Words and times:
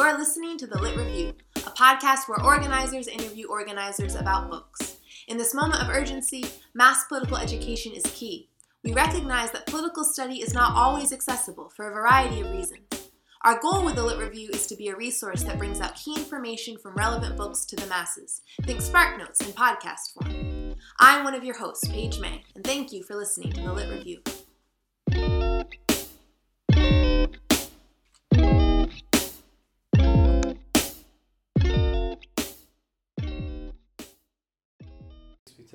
You're 0.00 0.16
listening 0.16 0.56
to 0.56 0.66
The 0.66 0.78
Lit 0.78 0.96
Review, 0.96 1.34
a 1.56 1.70
podcast 1.72 2.26
where 2.26 2.42
organizers 2.42 3.06
interview 3.06 3.48
organizers 3.48 4.14
about 4.14 4.48
books. 4.48 4.96
In 5.28 5.36
this 5.36 5.52
moment 5.52 5.82
of 5.82 5.90
urgency, 5.90 6.46
mass 6.72 7.04
political 7.04 7.36
education 7.36 7.92
is 7.92 8.10
key. 8.14 8.48
We 8.82 8.94
recognize 8.94 9.50
that 9.50 9.66
political 9.66 10.04
study 10.04 10.40
is 10.40 10.54
not 10.54 10.74
always 10.74 11.12
accessible 11.12 11.68
for 11.68 11.86
a 11.86 11.92
variety 11.92 12.40
of 12.40 12.50
reasons. 12.50 13.10
Our 13.44 13.60
goal 13.60 13.84
with 13.84 13.96
the 13.96 14.02
Lit 14.02 14.18
Review 14.18 14.48
is 14.54 14.66
to 14.68 14.74
be 14.74 14.88
a 14.88 14.96
resource 14.96 15.42
that 15.42 15.58
brings 15.58 15.82
out 15.82 15.96
key 15.96 16.14
information 16.16 16.78
from 16.78 16.94
relevant 16.94 17.36
books 17.36 17.66
to 17.66 17.76
the 17.76 17.86
masses. 17.86 18.40
Think 18.62 18.80
Spark 18.80 19.18
Notes 19.18 19.46
in 19.46 19.52
podcast 19.52 20.14
form. 20.14 20.76
I'm 20.98 21.24
one 21.24 21.34
of 21.34 21.44
your 21.44 21.58
hosts, 21.58 21.86
Page 21.88 22.20
May, 22.20 22.42
and 22.54 22.64
thank 22.64 22.90
you 22.90 23.02
for 23.02 23.16
listening 23.16 23.52
to 23.52 23.60
the 23.60 23.70
Lit 23.70 23.90
Review. 23.90 24.22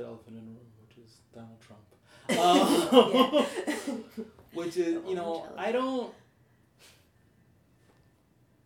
Elephant 0.04 0.38
in 0.38 0.46
the 0.46 0.52
room, 0.52 0.72
which 0.88 0.98
is 1.04 1.18
Donald 1.34 1.60
Trump. 1.62 1.82
Um, 2.28 3.46
which 4.54 4.78
is, 4.78 4.98
you 5.08 5.14
know, 5.14 5.46
I 5.58 5.72
don't. 5.72 6.12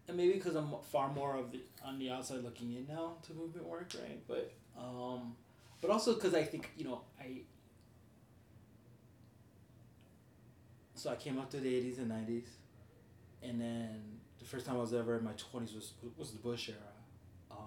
And 0.07 0.15
maybe 0.15 0.33
because 0.33 0.55
I'm 0.55 0.69
far 0.91 1.11
more 1.11 1.35
of 1.35 1.51
the 1.51 1.59
on 1.83 1.99
the 1.99 2.09
outside 2.09 2.43
looking 2.43 2.73
in 2.73 2.87
now 2.87 3.13
to 3.27 3.33
movement 3.33 3.67
work, 3.67 3.91
right? 4.01 4.19
But 4.27 4.53
um, 4.77 5.35
but 5.81 5.91
also 5.91 6.13
because 6.13 6.33
I 6.33 6.43
think 6.43 6.69
you 6.77 6.85
know 6.85 7.01
I. 7.19 7.41
So 10.95 11.09
I 11.09 11.15
came 11.15 11.37
up 11.37 11.49
to 11.51 11.57
the 11.57 11.73
eighties 11.73 11.99
and 11.99 12.09
nineties, 12.09 12.47
and 13.43 13.59
then 13.59 14.19
the 14.39 14.45
first 14.45 14.65
time 14.65 14.77
I 14.77 14.79
was 14.79 14.93
ever 14.93 15.17
in 15.17 15.23
my 15.23 15.33
twenties 15.37 15.75
was 15.75 15.93
was 16.17 16.31
the 16.31 16.39
Bush 16.39 16.69
era, 16.69 16.77
um, 17.51 17.57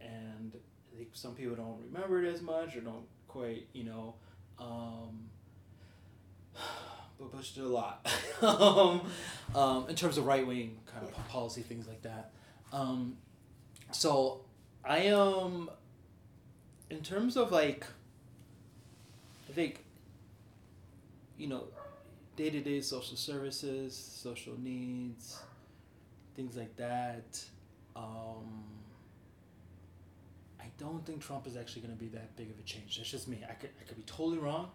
and 0.00 0.56
I 0.98 0.99
think 1.10 1.16
some 1.16 1.34
people 1.34 1.56
don't 1.56 1.80
remember 1.92 2.22
it 2.22 2.32
as 2.32 2.42
much 2.42 2.76
or 2.76 2.80
don't 2.80 3.06
quite 3.28 3.66
you 3.72 3.84
know, 3.84 4.14
um, 4.58 5.28
but 7.18 7.32
Bush 7.32 7.52
did 7.52 7.64
a 7.64 7.68
lot, 7.68 8.08
um, 8.42 9.02
um, 9.54 9.88
in 9.88 9.94
terms 9.94 10.18
of 10.18 10.26
right 10.26 10.46
wing 10.46 10.78
kind 10.86 11.06
of 11.06 11.28
policy 11.28 11.62
things 11.62 11.86
like 11.86 12.02
that. 12.02 12.32
Um, 12.72 13.16
so 13.92 14.42
I 14.84 14.98
am, 14.98 15.18
um, 15.18 15.70
in 16.88 17.00
terms 17.00 17.36
of 17.36 17.52
like, 17.52 17.86
I 19.48 19.52
think, 19.52 19.84
you 21.36 21.48
know, 21.48 21.64
day 22.36 22.50
to 22.50 22.60
day 22.60 22.80
social 22.80 23.16
services, 23.16 23.96
social 23.96 24.54
needs, 24.58 25.40
things 26.36 26.56
like 26.56 26.76
that. 26.76 27.44
Um, 27.96 28.79
I 30.60 30.70
don't 30.78 31.04
think 31.06 31.22
Trump 31.22 31.46
is 31.46 31.56
actually 31.56 31.82
going 31.82 31.94
to 31.94 32.00
be 32.00 32.08
that 32.08 32.36
big 32.36 32.50
of 32.50 32.58
a 32.58 32.62
change. 32.62 32.96
That's 32.98 33.10
just 33.10 33.28
me. 33.28 33.38
I 33.48 33.54
could, 33.54 33.70
I 33.80 33.84
could 33.84 33.96
be 33.96 34.02
totally 34.02 34.38
wrong. 34.38 34.70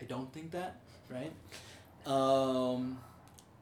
I 0.00 0.04
don't 0.04 0.32
think 0.32 0.50
that, 0.52 0.80
right? 1.08 1.32
Um, 2.06 2.98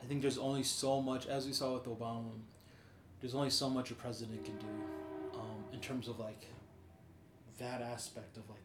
I 0.02 0.06
think 0.06 0.22
there's 0.22 0.38
only 0.38 0.62
so 0.62 1.02
much, 1.02 1.26
as 1.26 1.46
we 1.46 1.52
saw 1.52 1.74
with 1.74 1.84
Obama, 1.84 2.30
there's 3.20 3.34
only 3.34 3.50
so 3.50 3.68
much 3.68 3.90
a 3.90 3.94
president 3.94 4.44
can 4.44 4.56
do 4.56 4.66
um, 5.34 5.64
in 5.72 5.80
terms 5.80 6.08
of 6.08 6.18
like 6.18 6.46
that 7.58 7.82
aspect 7.82 8.38
of 8.38 8.48
like 8.48 8.64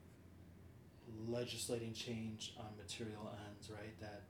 legislating 1.28 1.94
change 1.94 2.53
on 2.58 2.66
material 2.78 3.30
ends, 3.50 3.69
right? 3.69 4.00
That 4.00 4.23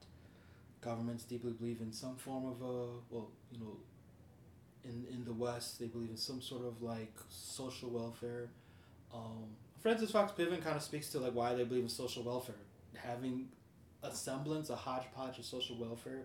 governments 0.80 1.24
deeply 1.24 1.52
believe 1.52 1.80
in 1.80 1.92
some 1.92 2.16
form 2.16 2.46
of 2.46 2.60
a, 2.62 2.86
well, 3.10 3.30
you 3.52 3.60
know, 3.60 3.76
in, 4.88 5.06
in 5.12 5.24
the 5.24 5.32
West, 5.32 5.78
they 5.78 5.86
believe 5.86 6.10
in 6.10 6.16
some 6.16 6.40
sort 6.40 6.64
of 6.64 6.82
like 6.82 7.14
social 7.28 7.90
welfare. 7.90 8.48
Um, 9.12 9.44
Frances 9.80 10.10
Fox 10.10 10.32
Piven 10.32 10.62
kind 10.62 10.76
of 10.76 10.82
speaks 10.82 11.10
to 11.10 11.18
like 11.18 11.34
why 11.34 11.54
they 11.54 11.64
believe 11.64 11.84
in 11.84 11.88
social 11.88 12.22
welfare. 12.22 12.54
Having 12.94 13.48
a 14.02 14.14
semblance, 14.14 14.70
a 14.70 14.76
hodgepodge 14.76 15.38
of 15.38 15.44
social 15.44 15.76
welfare, 15.76 16.24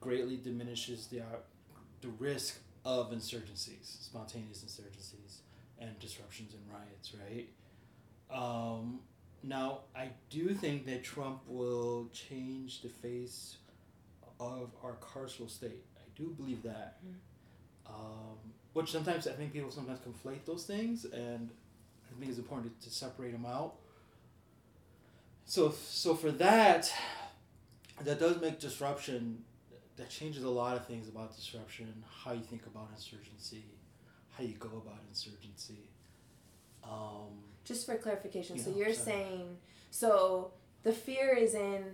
greatly 0.00 0.36
diminishes 0.36 1.06
the 1.06 1.20
uh, 1.20 1.40
the 2.00 2.08
risk 2.18 2.58
of 2.84 3.10
insurgencies, 3.12 4.02
spontaneous 4.02 4.64
insurgencies, 4.64 5.38
and 5.78 5.98
disruptions 5.98 6.54
and 6.54 6.62
riots. 6.72 7.12
Right. 7.14 7.48
Um, 8.30 9.00
now, 9.42 9.80
I 9.96 10.10
do 10.28 10.54
think 10.54 10.86
that 10.86 11.02
Trump 11.02 11.40
will 11.46 12.08
change 12.12 12.82
the 12.82 12.88
face 12.88 13.56
of 14.38 14.70
our 14.82 14.96
carceral 15.00 15.50
state. 15.50 15.84
I 15.96 16.02
do 16.14 16.34
believe 16.36 16.62
that. 16.62 16.98
Um, 17.92 18.38
which 18.72 18.92
sometimes 18.92 19.26
I 19.26 19.32
think 19.32 19.52
people 19.52 19.70
sometimes 19.70 19.98
conflate 20.00 20.44
those 20.46 20.64
things, 20.64 21.04
and 21.04 21.50
I 22.06 22.18
think 22.18 22.30
it's 22.30 22.38
important 22.38 22.80
to, 22.80 22.88
to 22.88 22.94
separate 22.94 23.32
them 23.32 23.46
out. 23.46 23.74
So, 25.44 25.72
so 25.72 26.14
for 26.14 26.30
that, 26.32 26.92
that 28.04 28.20
does 28.20 28.40
make 28.40 28.60
disruption. 28.60 29.44
That 29.96 30.08
changes 30.08 30.44
a 30.44 30.48
lot 30.48 30.76
of 30.76 30.86
things 30.86 31.08
about 31.08 31.36
disruption, 31.36 32.04
how 32.24 32.32
you 32.32 32.40
think 32.40 32.64
about 32.66 32.88
insurgency, 32.94 33.64
how 34.30 34.44
you 34.44 34.54
go 34.54 34.68
about 34.68 35.00
insurgency. 35.08 35.88
Um, 36.84 37.42
Just 37.64 37.84
for 37.84 37.96
clarification, 37.98 38.58
so 38.58 38.70
you're 38.70 38.94
sorry. 38.94 39.16
saying 39.18 39.56
so 39.90 40.52
the 40.82 40.92
fear 40.92 41.36
is 41.36 41.54
in 41.54 41.84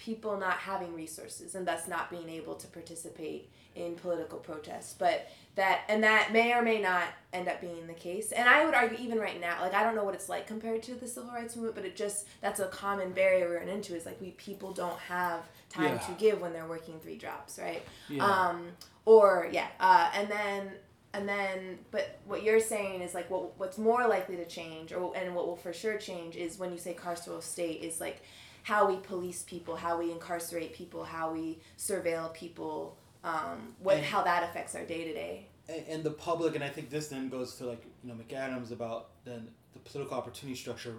people 0.00 0.38
not 0.38 0.54
having 0.56 0.94
resources 0.94 1.54
and 1.54 1.68
thus 1.68 1.86
not 1.86 2.08
being 2.10 2.28
able 2.30 2.54
to 2.54 2.66
participate 2.68 3.50
in 3.76 3.94
political 3.96 4.38
protests, 4.38 4.94
but 4.98 5.28
that 5.56 5.82
and 5.88 6.02
that 6.02 6.32
may 6.32 6.54
or 6.54 6.62
may 6.62 6.80
not 6.80 7.04
end 7.34 7.48
up 7.48 7.60
being 7.60 7.86
the 7.86 7.92
case. 7.92 8.32
And 8.32 8.48
I 8.48 8.64
would 8.64 8.72
argue 8.74 8.96
even 8.98 9.18
right 9.18 9.38
now, 9.38 9.60
like 9.60 9.74
I 9.74 9.82
don't 9.82 9.94
know 9.94 10.02
what 10.02 10.14
it's 10.14 10.28
like 10.30 10.46
compared 10.46 10.82
to 10.84 10.94
the 10.94 11.06
civil 11.06 11.30
rights 11.30 11.54
movement, 11.54 11.74
but 11.76 11.84
it 11.84 11.96
just 11.96 12.26
that's 12.40 12.60
a 12.60 12.66
common 12.68 13.12
barrier 13.12 13.46
we're 13.48 13.58
into 13.58 13.94
is 13.94 14.06
like 14.06 14.18
we 14.22 14.30
people 14.32 14.72
don't 14.72 14.98
have 15.00 15.42
time 15.68 15.84
Yeah. 15.96 15.98
to 15.98 16.12
give 16.12 16.40
when 16.40 16.54
they're 16.54 16.66
working 16.66 16.98
three 17.00 17.18
jobs, 17.18 17.58
right? 17.62 17.82
yeah. 18.08 18.24
um 18.24 18.68
or 19.04 19.48
yeah 19.52 19.68
uh, 19.80 20.10
and 20.14 20.28
then 20.30 20.70
and 21.12 21.28
then 21.28 21.78
but 21.90 22.18
what 22.24 22.42
you're 22.42 22.60
saying 22.60 23.02
is 23.02 23.12
like 23.14 23.28
what 23.30 23.58
what's 23.58 23.76
more 23.78 24.06
likely 24.08 24.36
to 24.36 24.46
change 24.46 24.92
or 24.92 25.14
and 25.16 25.34
what 25.34 25.46
will 25.46 25.56
for 25.56 25.72
sure 25.72 25.98
change 25.98 26.36
is 26.36 26.58
when 26.58 26.72
you 26.72 26.78
say 26.78 26.94
carceral 26.94 27.42
state 27.42 27.82
is 27.82 28.00
like 28.00 28.22
how 28.62 28.86
we 28.88 28.96
police 28.96 29.42
people 29.42 29.76
how 29.76 29.98
we 29.98 30.10
incarcerate 30.10 30.72
people 30.72 31.04
how 31.04 31.32
we 31.32 31.58
surveil 31.78 32.32
people 32.34 32.96
um 33.24 33.74
what 33.80 33.96
And- 33.96 34.06
how 34.06 34.22
that 34.22 34.42
affects 34.44 34.74
our 34.74 34.84
day 34.84 35.04
to 35.04 35.12
day 35.14 35.46
and, 35.88 36.02
the 36.02 36.10
public, 36.10 36.54
and 36.54 36.64
I 36.64 36.68
think 36.68 36.90
this 36.90 37.08
then 37.08 37.28
goes 37.28 37.54
to 37.56 37.66
like 37.66 37.84
you 38.02 38.08
know 38.08 38.14
McAdam's 38.16 38.72
about 38.72 39.10
then 39.24 39.48
the 39.72 39.78
political 39.80 40.16
opportunity 40.16 40.58
structure, 40.58 40.94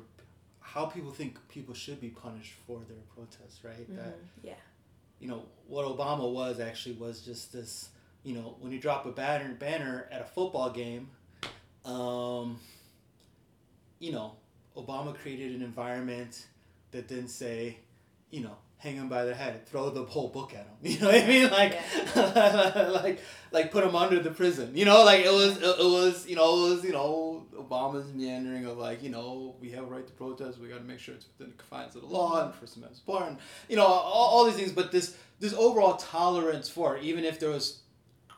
how 0.62 0.86
people 0.86 1.12
think 1.12 1.36
people 1.50 1.74
should 1.74 2.00
be 2.00 2.10
punished 2.10 2.54
for 2.66 2.80
their 2.88 3.04
protests, 3.14 3.64
right? 3.64 3.96
That 3.98 4.18
yeah 4.44 4.54
you 5.20 5.28
know 5.28 5.44
what 5.68 5.86
Obama 5.86 6.32
was 6.32 6.60
actually 6.60 6.96
was 6.96 7.22
just 7.22 7.54
this 7.54 7.90
you 8.24 8.34
know 8.36 8.56
when 8.60 8.72
you 8.72 8.80
drop 8.80 9.06
a 9.06 9.12
banner 9.12 9.54
banner 9.54 10.08
at 10.12 10.22
a 10.22 10.26
football 10.26 10.70
game, 10.70 11.10
um, 11.86 12.60
you 14.00 14.12
know 14.12 14.36
Obama 14.78 15.14
created 15.14 15.54
an 15.54 15.62
environment 15.62 16.48
that 16.92 17.08
didn't 17.08 17.30
say, 17.30 17.78
you 18.30 18.42
know. 18.42 18.58
Hang 18.78 18.96
him 18.96 19.10
by 19.10 19.26
the 19.26 19.36
head, 19.36 19.68
throw 19.68 19.92
the 19.92 20.04
whole 20.06 20.30
book 20.30 20.56
at 20.56 20.66
him. 20.66 20.74
You 20.82 21.00
know 21.02 21.06
what 21.06 21.24
I 21.24 21.28
mean? 21.28 21.52
Like, 21.52 21.80
like, 23.04 23.20
like 23.52 23.72
put 23.72 23.84
him 23.84 23.96
under 23.96 24.20
the 24.20 24.32
prison. 24.32 24.76
You 24.76 24.86
know, 24.86 25.04
like 25.04 25.24
it 25.24 25.32
was, 25.32 25.58
it, 25.58 25.64
it 25.64 25.86
was, 25.86 26.26
you 26.28 26.36
know, 26.36 26.66
it 26.66 26.70
was, 26.72 26.84
you 26.84 26.92
know, 26.92 27.46
Obama's 27.56 28.12
meandering 28.12 28.66
of 28.66 28.80
like, 28.80 29.04
you 29.04 29.12
know, 29.12 29.56
we 29.62 29.70
have 29.70 29.84
a 29.84 29.86
right 29.86 30.08
to 30.08 30.14
protest. 30.14 30.60
We 30.60 30.68
got 30.68 30.80
to 30.80 30.84
make 30.84 30.98
sure 30.98 31.14
it's 31.14 31.28
within 31.28 31.54
the 31.56 31.58
confines 31.62 31.96
of 31.96 32.02
the 32.02 32.08
law 32.08 32.44
and 32.44 32.56
First 32.56 32.76
Amendment 32.76 32.98
support, 32.98 33.28
and 33.28 33.38
you 33.70 33.76
know, 33.76 33.86
all, 33.86 34.30
all 34.30 34.46
these 34.46 34.56
things. 34.56 34.72
But 34.72 34.92
this, 34.92 35.16
this 35.40 35.54
overall 35.54 35.98
tolerance 35.98 36.68
for 36.68 36.98
it, 36.98 37.04
even 37.04 37.24
if 37.24 37.40
there 37.40 37.52
was 37.52 37.82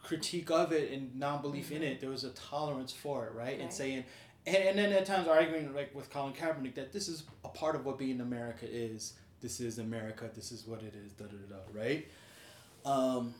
critique 0.03 0.51
of 0.51 0.73
it 0.73 0.91
and 0.91 1.15
non-belief 1.15 1.71
in 1.71 1.81
mm-hmm. 1.81 1.93
it, 1.93 2.01
there 2.01 2.09
was 2.09 2.25
a 2.25 2.31
tolerance 2.31 2.91
for 2.91 3.25
it, 3.25 3.33
right? 3.33 3.59
And 3.59 3.71
saying, 3.71 4.03
and, 4.45 4.55
and 4.55 4.77
then 4.77 4.91
at 4.93 5.05
times 5.05 5.27
arguing 5.27 5.73
like 5.73 5.93
with 5.95 6.09
Colin 6.09 6.33
Kaepernick 6.33 6.75
that 6.75 6.91
this 6.93 7.07
is 7.07 7.23
a 7.45 7.49
part 7.49 7.75
of 7.75 7.85
what 7.85 7.97
being 7.97 8.21
America 8.21 8.65
is. 8.69 9.13
This 9.41 9.59
is 9.59 9.77
America. 9.79 10.29
This 10.33 10.51
is 10.51 10.65
what 10.65 10.81
it 10.83 10.93
is. 11.05 11.11
Da 11.13 11.25
da 11.25 11.31
da. 11.31 11.55
da 11.55 11.61
right. 11.73 12.07
Um, 12.85 13.33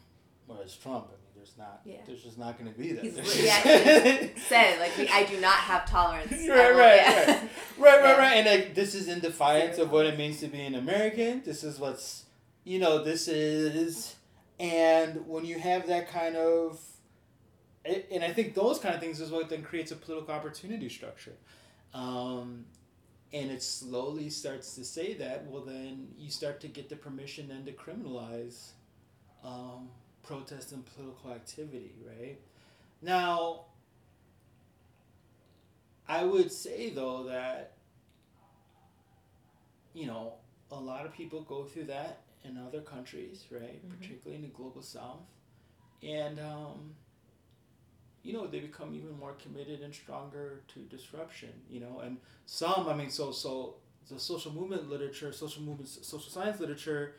whereas 0.48 0.76
Trump, 0.76 1.06
I 1.08 1.12
mean, 1.12 1.20
there's 1.36 1.54
not. 1.58 1.82
Yeah. 1.86 1.98
There's 2.06 2.24
just 2.24 2.38
not 2.38 2.58
going 2.60 2.72
to 2.72 2.78
be 2.78 2.92
that. 2.94 3.04
He's- 3.04 3.44
yeah, 3.44 3.64
just- 3.64 4.48
said 4.48 4.80
like 4.80 4.92
i 5.12 5.24
do 5.24 5.40
not 5.40 5.56
have 5.56 5.90
tolerance 5.90 6.32
right, 6.32 6.48
right, 6.50 6.76
right, 6.76 7.28
right, 7.28 7.40
right, 7.78 8.02
Yeah. 8.04 8.18
right. 8.18 8.34
And 8.38 8.46
like 8.48 8.76
this 8.76 8.96
is 8.96 9.08
in 9.08 9.20
defiance 9.20 9.78
of 9.78 9.92
what 9.92 10.06
it 10.06 10.18
means 10.18 10.40
to 10.42 10.48
be 10.48 10.62
an 10.62 10.76
American. 10.76 11.42
This 11.44 11.64
is 11.64 11.80
what's, 11.80 12.26
you 12.66 12.80
know, 12.80 13.04
this 13.04 13.28
is, 13.28 14.16
and 14.60 15.26
when 15.28 15.44
you 15.46 15.58
have 15.60 15.88
that 15.88 16.10
kind 16.10 16.36
of, 16.36 16.80
it, 17.86 18.08
and 18.12 18.24
I 18.24 18.32
think 18.34 18.54
those 18.56 18.80
kind 18.80 18.96
of 18.96 19.02
things 19.02 19.20
is 19.22 19.32
what 19.32 19.50
then 19.50 19.64
creates 19.64 19.92
a 19.92 19.96
political 19.96 20.34
opportunity 20.34 20.90
structure, 20.90 21.36
um, 21.94 22.66
and 23.34 23.52
it 23.52 23.64
slowly 23.64 24.30
starts 24.30 24.76
to 24.76 24.86
say 24.86 25.14
that. 25.16 25.46
Well, 25.48 25.64
then 25.64 26.10
you 26.18 26.30
start 26.30 26.62
to 26.62 26.68
get 26.68 26.90
the 26.90 26.96
permission 26.96 27.50
then 27.50 27.66
to 27.66 27.72
criminalize, 27.74 28.72
um, 29.44 29.90
protest 30.24 30.72
and 30.72 30.86
political 30.96 31.32
activity, 31.32 31.94
right? 32.08 32.40
Now, 33.02 33.66
I 36.08 36.24
would 36.24 36.52
say 36.52 36.90
though 36.90 37.24
that 37.24 37.74
you 39.94 40.08
know 40.08 40.34
a 40.72 40.80
lot 40.80 41.06
of 41.06 41.14
people 41.14 41.42
go 41.42 41.64
through 41.66 41.86
that 41.86 42.22
in 42.44 42.58
other 42.58 42.82
countries, 42.82 43.46
right? 43.52 43.82
Mhm. 43.86 43.90
Particularly 43.90 44.36
in 44.36 44.42
the 44.42 44.48
global 44.56 44.82
south, 44.82 45.22
and 46.02 46.40
um, 46.40 46.96
you 48.24 48.34
know 48.34 48.48
they 48.48 48.60
become 48.60 48.94
even 48.96 49.18
more 49.20 49.34
committed 49.34 49.82
and 49.82 49.94
stronger 49.94 50.62
to 50.74 50.80
disruption. 50.82 51.50
You 51.70 51.82
know, 51.82 52.00
and 52.04 52.18
some, 52.46 52.88
I 52.88 52.94
mean, 52.94 53.10
so 53.10 53.32
so 53.32 53.76
the 54.10 54.20
social 54.20 54.52
movement 54.52 54.90
literature, 54.90 55.32
social 55.32 55.62
movement, 55.64 55.90
social 55.90 56.30
science 56.32 56.60
literature, 56.60 57.16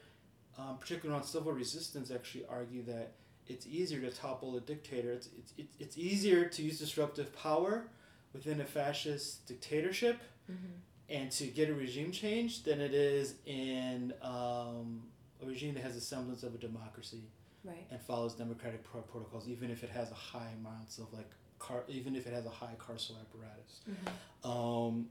um, 0.58 0.78
particularly 0.78 1.18
on 1.20 1.26
civil 1.26 1.52
resistance, 1.52 2.10
actually 2.10 2.44
argue 2.48 2.82
that 2.84 3.12
it's 3.46 3.66
easier 3.66 4.00
to 4.00 4.10
topple 4.10 4.56
a 4.56 4.60
dictator. 4.60 5.12
It's, 5.12 5.28
it's, 5.38 5.52
it's, 5.58 5.76
it's 5.78 5.98
easier 5.98 6.46
to 6.46 6.62
use 6.62 6.78
disruptive 6.78 7.34
power 7.36 7.88
within 8.32 8.60
a 8.60 8.64
fascist 8.64 9.46
dictatorship 9.46 10.18
Mm-hmm. 10.50 10.74
and 11.08 11.30
to 11.32 11.46
get 11.46 11.70
a 11.70 11.74
regime 11.74 12.12
change 12.12 12.64
than 12.64 12.78
it 12.78 12.92
is 12.92 13.36
in 13.46 14.12
um, 14.20 15.04
a 15.42 15.46
regime 15.46 15.72
that 15.72 15.82
has 15.82 15.96
a 15.96 16.02
semblance 16.02 16.42
of 16.42 16.54
a 16.54 16.58
democracy 16.58 17.22
Right. 17.64 17.86
and 17.90 18.00
follows 18.00 18.34
democratic 18.34 18.84
pro- 18.84 19.00
protocols, 19.00 19.48
even 19.48 19.70
if 19.70 19.82
it 19.82 19.90
has 19.90 20.10
a 20.10 20.14
high 20.14 20.50
amounts 20.60 20.98
of 20.98 21.12
like 21.12 21.30
car, 21.58 21.84
even 21.88 22.14
if 22.14 22.26
it 22.26 22.32
has 22.32 22.44
a 22.44 22.50
high 22.50 22.76
carceral 22.78 23.16
apparatus. 23.20 23.80
Mm-hmm. 23.88 24.50
Um, 24.50 25.06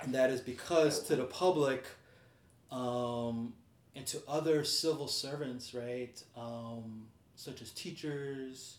and 0.00 0.14
that 0.14 0.30
is 0.30 0.40
because 0.40 1.04
to 1.04 1.16
the 1.16 1.24
public 1.24 1.84
um, 2.72 3.52
and 3.94 4.06
to 4.06 4.20
other 4.26 4.64
civil 4.64 5.06
servants, 5.06 5.74
right, 5.74 6.22
um, 6.36 7.06
such 7.36 7.62
as 7.62 7.70
teachers, 7.70 8.78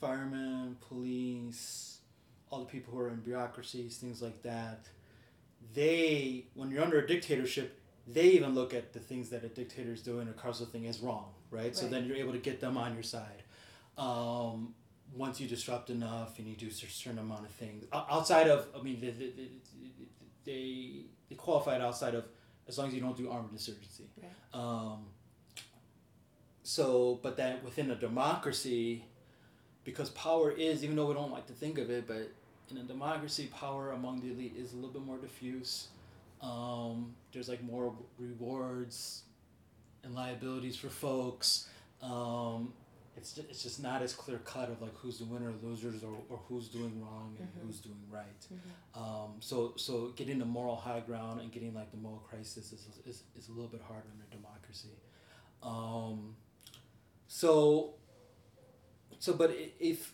firemen, 0.00 0.76
police, 0.88 1.98
all 2.50 2.60
the 2.60 2.66
people 2.66 2.94
who 2.94 3.00
are 3.00 3.08
in 3.08 3.16
bureaucracies, 3.16 3.96
things 3.96 4.22
like 4.22 4.42
that, 4.42 4.86
they, 5.74 6.46
when 6.54 6.70
you're 6.70 6.82
under 6.82 7.00
a 7.00 7.06
dictatorship, 7.06 7.80
they 8.06 8.28
even 8.28 8.54
look 8.54 8.74
at 8.74 8.92
the 8.92 9.00
things 9.00 9.30
that 9.30 9.44
a 9.44 9.48
dictator 9.48 9.92
is 9.92 10.02
doing, 10.02 10.28
a 10.28 10.32
carceral 10.32 10.68
thing, 10.68 10.86
as 10.86 11.00
wrong, 11.00 11.30
right? 11.50 11.74
So 11.76 11.88
then 11.88 12.06
you're 12.06 12.16
able 12.16 12.32
to 12.32 12.38
get 12.38 12.60
them 12.60 12.76
on 12.76 12.94
your 12.94 13.02
side. 13.02 13.42
Um, 13.96 14.74
once 15.14 15.40
you 15.40 15.46
disrupt 15.46 15.90
enough 15.90 16.38
and 16.38 16.48
you 16.48 16.56
do 16.56 16.68
a 16.68 16.70
certain 16.70 17.18
amount 17.18 17.44
of 17.44 17.50
things 17.52 17.84
outside 17.92 18.48
of 18.48 18.66
i 18.78 18.82
mean 18.82 19.00
they, 19.00 19.10
they, 19.10 19.30
they, 20.44 21.04
it 21.30 21.80
outside 21.80 22.14
of 22.14 22.24
as 22.66 22.78
long 22.78 22.88
as 22.88 22.94
you 22.94 23.00
don't 23.00 23.16
do 23.16 23.30
armed 23.30 23.50
insurgency 23.52 24.04
Right. 24.20 24.30
um, 24.52 25.04
so 26.62 27.20
but 27.22 27.36
that 27.36 27.62
within 27.62 27.90
a 27.90 27.94
democracy 27.94 29.04
because 29.84 30.10
power 30.10 30.50
is 30.50 30.82
even 30.82 30.96
though 30.96 31.06
we 31.06 31.14
don't 31.14 31.30
like 31.30 31.46
to 31.46 31.52
think 31.52 31.78
of 31.78 31.90
it 31.90 32.06
but 32.06 32.30
in 32.70 32.78
a 32.78 32.82
democracy 32.82 33.50
power 33.54 33.92
among 33.92 34.20
the 34.20 34.30
elite 34.32 34.54
is 34.56 34.72
a 34.72 34.76
little 34.76 34.90
bit 34.90 35.02
more 35.02 35.18
diffuse 35.18 35.88
um, 36.40 37.14
there's 37.32 37.48
like 37.48 37.62
more 37.62 37.94
rewards 38.18 39.22
and 40.04 40.14
liabilities 40.14 40.76
for 40.76 40.88
folks 40.88 41.68
um, 42.02 42.72
it's 43.16 43.32
just, 43.32 43.48
it's 43.48 43.62
just 43.62 43.82
not 43.82 44.02
as 44.02 44.12
clear 44.12 44.38
cut 44.38 44.68
of 44.68 44.82
like 44.82 44.94
who's 44.96 45.18
the 45.18 45.24
winner 45.24 45.48
or 45.50 45.54
losers 45.68 46.02
or, 46.02 46.14
or 46.28 46.38
who's 46.48 46.68
doing 46.68 47.00
wrong 47.00 47.36
and 47.38 47.48
Mhm. 47.48 47.66
who's 47.66 47.78
doing 47.80 48.02
right. 48.10 48.40
Mm-hmm. 48.52 49.00
Um, 49.02 49.30
so 49.40 49.74
so 49.76 50.08
getting 50.16 50.38
the 50.40 50.44
moral 50.44 50.74
high 50.76 50.98
ground 51.00 51.40
and 51.40 51.50
getting 51.52 51.72
like 51.74 51.90
the 51.92 51.96
moral 51.96 52.18
crisis 52.28 52.72
is, 52.72 52.88
is, 53.06 53.22
is 53.38 53.48
a 53.48 53.52
little 53.52 53.68
bit 53.68 53.80
harder 53.82 54.08
in 54.14 54.20
a 54.20 54.36
democracy. 54.36 54.88
Um, 55.62 56.34
so 57.28 57.94
so 59.20 59.32
but 59.34 59.54
if 59.78 60.12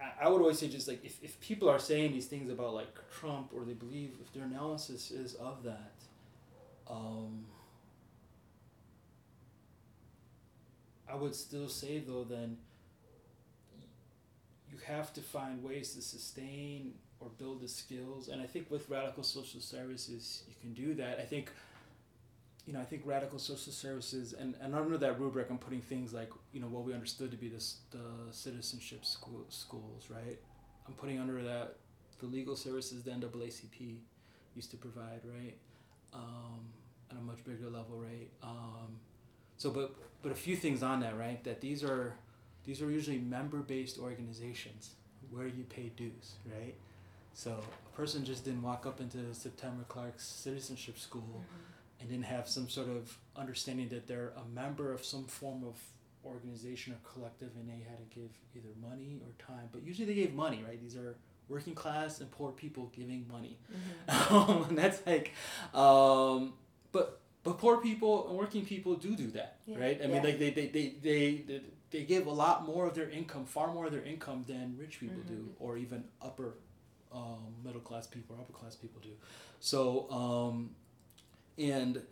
I- 0.00 0.24
I 0.26 0.28
would 0.28 0.42
always 0.42 0.58
say 0.58 0.68
just 0.68 0.86
like 0.88 1.02
if, 1.04 1.22
if 1.24 1.40
people 1.40 1.68
are 1.70 1.78
saying 1.78 2.12
these 2.12 2.26
things 2.26 2.50
about 2.50 2.74
like 2.74 2.94
Trump 3.18 3.50
or 3.54 3.64
they 3.64 3.72
believe 3.72 4.10
if 4.20 4.30
their 4.34 4.44
analysis 4.44 5.10
is 5.10 5.34
of 5.36 5.62
that, 5.64 5.94
um, 6.88 7.46
I 11.10 11.14
would 11.14 11.34
still 11.34 11.68
say 11.68 11.98
though 11.98 12.24
then 12.24 12.58
you 14.70 14.78
have 14.86 15.12
to 15.14 15.20
find 15.20 15.62
ways 15.62 15.94
to 15.94 16.02
sustain 16.02 16.94
or 17.20 17.28
build 17.38 17.60
the 17.60 17.68
skills 17.68 18.28
and 18.28 18.42
I 18.42 18.46
think 18.46 18.70
with 18.70 18.88
radical 18.88 19.22
social 19.22 19.60
services 19.60 20.42
you 20.48 20.54
can 20.60 20.74
do 20.74 20.94
that. 20.94 21.18
I 21.18 21.24
think 21.24 21.50
you 22.66 22.72
know, 22.72 22.80
I 22.80 22.84
think 22.84 23.02
radical 23.04 23.38
social 23.38 23.72
services 23.72 24.32
and, 24.32 24.56
and 24.60 24.74
under 24.74 24.98
that 24.98 25.20
rubric 25.20 25.48
I'm 25.50 25.58
putting 25.58 25.80
things 25.80 26.12
like, 26.12 26.30
you 26.52 26.60
know, 26.60 26.66
what 26.66 26.84
we 26.84 26.92
understood 26.94 27.30
to 27.30 27.36
be 27.36 27.48
this 27.48 27.78
the 27.90 28.32
citizenship 28.32 29.04
school 29.04 29.46
schools, 29.48 30.08
right? 30.10 30.38
I'm 30.86 30.94
putting 30.94 31.18
under 31.18 31.42
that 31.42 31.76
the 32.18 32.26
legal 32.26 32.56
services 32.56 33.02
the 33.02 33.10
NAACP 33.10 33.98
used 34.54 34.70
to 34.70 34.76
provide, 34.76 35.20
right? 35.24 35.56
Um, 36.14 36.60
at 37.10 37.16
a 37.16 37.20
much 37.20 37.44
bigger 37.44 37.68
level, 37.68 37.98
right? 38.00 38.28
Um, 38.42 38.98
so, 39.56 39.70
but 39.70 39.94
but 40.22 40.32
a 40.32 40.34
few 40.34 40.56
things 40.56 40.82
on 40.82 41.00
that, 41.00 41.18
right? 41.18 41.42
That 41.44 41.60
these 41.60 41.84
are 41.84 42.14
these 42.64 42.82
are 42.82 42.90
usually 42.90 43.18
member-based 43.18 43.98
organizations 43.98 44.90
where 45.30 45.46
you 45.46 45.64
pay 45.64 45.90
dues, 45.96 46.32
right? 46.46 46.74
So 47.32 47.52
a 47.52 47.96
person 47.96 48.24
just 48.24 48.44
didn't 48.44 48.62
walk 48.62 48.86
up 48.86 49.00
into 49.00 49.32
Septima 49.34 49.84
Clark's 49.88 50.24
citizenship 50.24 50.98
school 50.98 51.44
and 52.00 52.08
didn't 52.08 52.24
have 52.24 52.48
some 52.48 52.68
sort 52.68 52.88
of 52.88 53.16
understanding 53.36 53.88
that 53.90 54.06
they're 54.06 54.32
a 54.36 54.54
member 54.54 54.92
of 54.92 55.04
some 55.04 55.24
form 55.24 55.62
of 55.64 55.78
organization 56.24 56.92
or 56.92 56.96
collective 57.12 57.50
and 57.56 57.68
they 57.68 57.84
had 57.88 57.98
to 57.98 58.18
give 58.18 58.30
either 58.56 58.68
money 58.80 59.20
or 59.22 59.28
time. 59.44 59.68
But 59.70 59.84
usually 59.84 60.06
they 60.06 60.14
gave 60.14 60.34
money, 60.34 60.64
right? 60.66 60.80
These 60.80 60.96
are 60.96 61.14
working 61.48 61.74
class 61.74 62.20
and 62.20 62.30
poor 62.30 62.50
people 62.50 62.90
giving 62.96 63.26
money. 63.30 63.58
Mm-hmm. 63.70 64.34
Um, 64.34 64.64
and 64.70 64.78
that's 64.78 65.06
like, 65.06 65.32
um, 65.74 66.54
but 66.90 67.20
but 67.46 67.54
poor 67.64 67.76
people 67.88 68.12
and 68.28 68.36
working 68.42 68.64
people 68.74 68.92
do 69.06 69.12
do 69.24 69.28
that, 69.38 69.50
Yeah. 69.66 69.78
right? 69.84 69.98
I 70.02 70.06
mean, 70.06 70.16
Yeah. 70.16 70.28
like 70.28 70.38
they 70.42 70.50
they, 70.58 70.66
they, 70.76 70.86
they, 71.06 71.26
they 71.48 71.60
they 71.92 72.02
give 72.12 72.26
a 72.34 72.36
lot 72.44 72.56
more 72.70 72.84
of 72.88 72.94
their 72.98 73.08
income, 73.20 73.44
far 73.56 73.68
more 73.76 73.86
of 73.88 73.92
their 73.96 74.06
income 74.12 74.40
than 74.52 74.76
rich 74.84 74.94
people 75.02 75.22
do, 75.34 75.40
Mhm. 75.42 75.62
or 75.64 75.70
even 75.84 76.00
upper 76.28 76.48
um, 77.12 77.42
middle 77.64 77.80
class 77.88 78.06
people 78.14 78.30
or 78.36 78.40
upper 78.42 78.52
class 78.60 78.74
people 78.84 79.00
do. 79.10 79.14
So 79.60 79.80
um, 80.10 80.56
and 81.56 82.02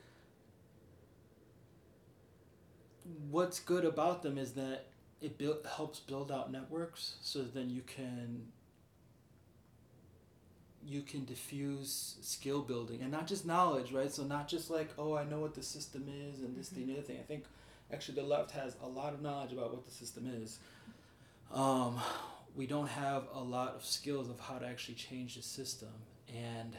what's 3.31 3.61
good 3.61 3.85
about 3.85 4.23
them 4.23 4.39
is 4.39 4.53
that 4.53 4.87
it 5.21 5.39
build, 5.39 5.59
helps 5.77 6.01
build 6.01 6.31
out 6.31 6.51
networks 6.53 7.17
so 7.23 7.43
then 7.43 7.71
you 7.71 7.83
can 7.83 8.47
you 10.87 11.03
can 11.03 11.25
diffuse 11.25 12.17
skill 12.21 12.61
building 12.61 13.01
and 13.03 13.11
not 13.11 13.27
just 13.27 13.47
knowledge 13.47 13.93
right? 13.93 14.13
So 14.13 14.25
not 14.25 14.49
just 14.49 14.71
like 14.71 14.91
oh 14.99 15.17
i 15.17 15.25
know 15.25 15.41
what 15.41 15.55
the 15.55 15.63
system 15.63 16.09
is 16.09 16.41
and 16.41 16.57
this 16.57 16.69
thing 16.69 16.85
and 16.85 16.93
the 16.93 16.99
other 16.99 17.07
thing. 17.07 17.19
I 17.19 17.23
think 17.23 17.45
actually 17.93 18.21
the 18.21 18.27
left 18.27 18.51
has 18.53 18.77
a 18.83 18.89
lot 18.89 19.13
of 19.15 19.23
knowledge 19.23 19.53
about 19.53 19.71
what 19.71 19.85
the 19.85 19.93
system 19.93 20.31
is. 20.43 20.59
Um, 21.53 22.01
we 22.57 22.67
don't 22.67 22.89
have 22.89 23.25
a 23.33 23.41
lot 23.41 23.75
of 23.75 23.85
skills 23.85 24.29
of 24.29 24.41
how 24.41 24.59
to 24.59 24.67
actually 24.67 24.95
change 24.95 25.37
the 25.37 25.43
system. 25.43 25.91
And 26.35 26.77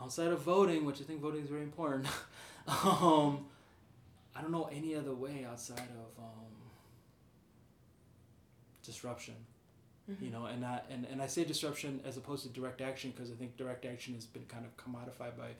outside 0.00 0.28
of 0.28 0.40
voting 0.40 0.84
which 0.84 1.00
i 1.00 1.04
think 1.04 1.20
voting 1.20 1.42
is 1.42 1.48
very 1.48 1.62
important 1.62 2.08
um, 2.66 3.44
I 4.34 4.40
don't 4.40 4.50
know 4.52 4.68
any 4.72 4.94
other 4.94 5.14
way 5.14 5.46
outside 5.48 5.78
of 5.78 6.24
um, 6.24 6.52
disruption. 8.84 9.34
You 10.20 10.30
know, 10.30 10.46
and 10.46 10.60
not 10.60 10.86
and, 10.90 11.06
and 11.06 11.22
I 11.22 11.26
say 11.26 11.44
disruption 11.44 12.00
as 12.04 12.16
opposed 12.16 12.42
to 12.42 12.48
direct 12.48 12.80
action 12.80 13.12
because 13.14 13.30
I 13.30 13.34
think 13.34 13.56
direct 13.56 13.84
action 13.84 14.14
has 14.14 14.26
been 14.26 14.44
kind 14.46 14.64
of 14.66 14.76
commodified 14.76 15.36
by 15.36 15.50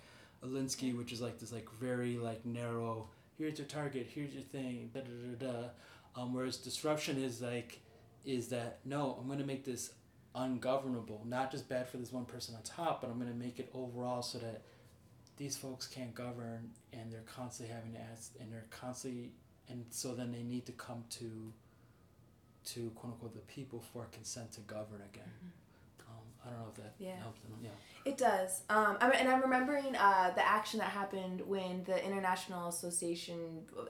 Alinsky, 0.44 0.96
which 0.96 1.12
is 1.12 1.20
like 1.20 1.38
this 1.38 1.52
like 1.52 1.70
very 1.80 2.16
like 2.16 2.44
narrow. 2.44 3.08
Here's 3.38 3.58
your 3.58 3.68
target. 3.68 4.08
Here's 4.12 4.32
your 4.34 4.42
thing. 4.42 4.90
Da 4.92 5.00
da 5.00 5.46
da 5.46 5.52
da. 5.52 6.20
Um, 6.20 6.34
whereas 6.34 6.56
disruption 6.56 7.22
is 7.22 7.40
like, 7.40 7.80
is 8.24 8.48
that 8.48 8.80
no? 8.84 9.16
I'm 9.20 9.28
gonna 9.28 9.44
make 9.44 9.64
this 9.64 9.92
ungovernable. 10.34 11.22
Not 11.24 11.50
just 11.50 11.68
bad 11.68 11.88
for 11.88 11.98
this 11.98 12.12
one 12.12 12.24
person 12.24 12.54
on 12.54 12.62
top, 12.62 13.00
but 13.00 13.10
I'm 13.10 13.18
gonna 13.18 13.32
make 13.32 13.58
it 13.60 13.70
overall 13.72 14.22
so 14.22 14.38
that 14.38 14.62
these 15.36 15.56
folks 15.56 15.86
can't 15.86 16.14
govern 16.14 16.70
and 16.92 17.12
they're 17.12 17.20
constantly 17.20 17.74
having 17.74 17.92
to 17.92 18.00
ask 18.12 18.32
and 18.40 18.52
they're 18.52 18.66
constantly 18.70 19.32
and 19.68 19.84
so 19.90 20.14
then 20.14 20.30
they 20.32 20.42
need 20.42 20.66
to 20.66 20.72
come 20.72 21.04
to 21.10 21.52
to 22.66 22.90
quote 22.94 23.12
unquote 23.14 23.34
the 23.34 23.40
people 23.52 23.80
for 23.92 24.06
consent 24.12 24.52
to 24.52 24.60
govern 24.62 25.00
again 25.12 25.32
um, 26.08 26.14
i 26.44 26.50
don't 26.50 26.58
know 26.60 26.66
if 26.68 26.76
that 26.82 26.94
Yeah. 26.98 27.16
helps 27.20 27.40
them 27.40 27.52
yeah 27.62 27.70
It 28.04 28.18
does. 28.18 28.62
Um, 28.68 28.96
I, 29.00 29.10
and 29.10 29.28
I'm 29.28 29.42
remembering 29.42 29.94
uh, 29.94 30.32
the 30.34 30.44
action 30.44 30.80
that 30.80 30.88
happened 30.90 31.40
when 31.46 31.84
the 31.84 32.04
International 32.04 32.66
Association, 32.68 33.38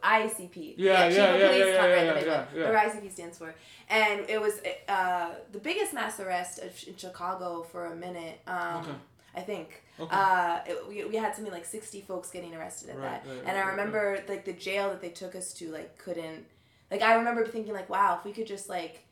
ICP, 0.03 0.75
Yeah, 0.77 1.09
Chief 1.09 1.17
yeah, 1.17 1.35
of 1.35 1.41
yeah, 1.41 1.47
Police 1.49 1.67
yeah, 1.67 1.79
Con- 1.81 1.91
yeah, 1.91 2.05
yeah, 2.05 2.13
the 2.21 2.27
yeah, 2.27 2.47
yeah. 2.55 2.69
or 2.69 2.75
ICP 2.91 3.11
stands 3.11 3.39
for, 3.39 3.55
and 3.89 4.21
it 4.29 4.39
was 4.39 4.55
uh, 4.89 5.31
the 5.53 5.59
biggest 5.61 5.95
mass 5.95 6.21
arrest 6.21 6.59
in 6.87 6.95
Chicago 6.97 7.63
for 7.73 7.87
a 7.87 7.97
minute. 7.97 8.41
Um, 8.47 8.81
Okay. 8.81 8.93
I 9.35 9.41
think 9.41 9.69
okay 9.99 10.15
uh, 10.15 10.59
it, 10.67 10.77
we, 10.91 11.05
we 11.07 11.17
had 11.17 11.35
something 11.35 11.55
like 11.59 11.65
60 11.65 12.03
folks 12.03 12.29
getting 12.31 12.55
arrested 12.55 12.91
at 12.91 12.99
Right, 12.99 13.25
that 13.25 13.27
right, 13.27 13.39
and 13.47 13.51
i 13.57 13.61
right, 13.61 13.61
right, 13.65 13.71
remember 13.71 14.05
like 14.29 14.45
the 14.45 14.53
jail 14.53 14.91
that 14.91 15.01
they 15.01 15.09
took 15.23 15.35
us 15.35 15.55
to 15.55 15.65
like 15.73 15.97
couldn't 15.97 16.45
Like 16.93 17.03
I 17.03 17.15
remember 17.15 17.45
thinking 17.47 17.73
like, 17.75 17.89
wow, 17.91 18.17
if 18.19 18.25
we 18.25 18.33
could 18.33 18.47
just 18.47 18.69
like 18.69 19.03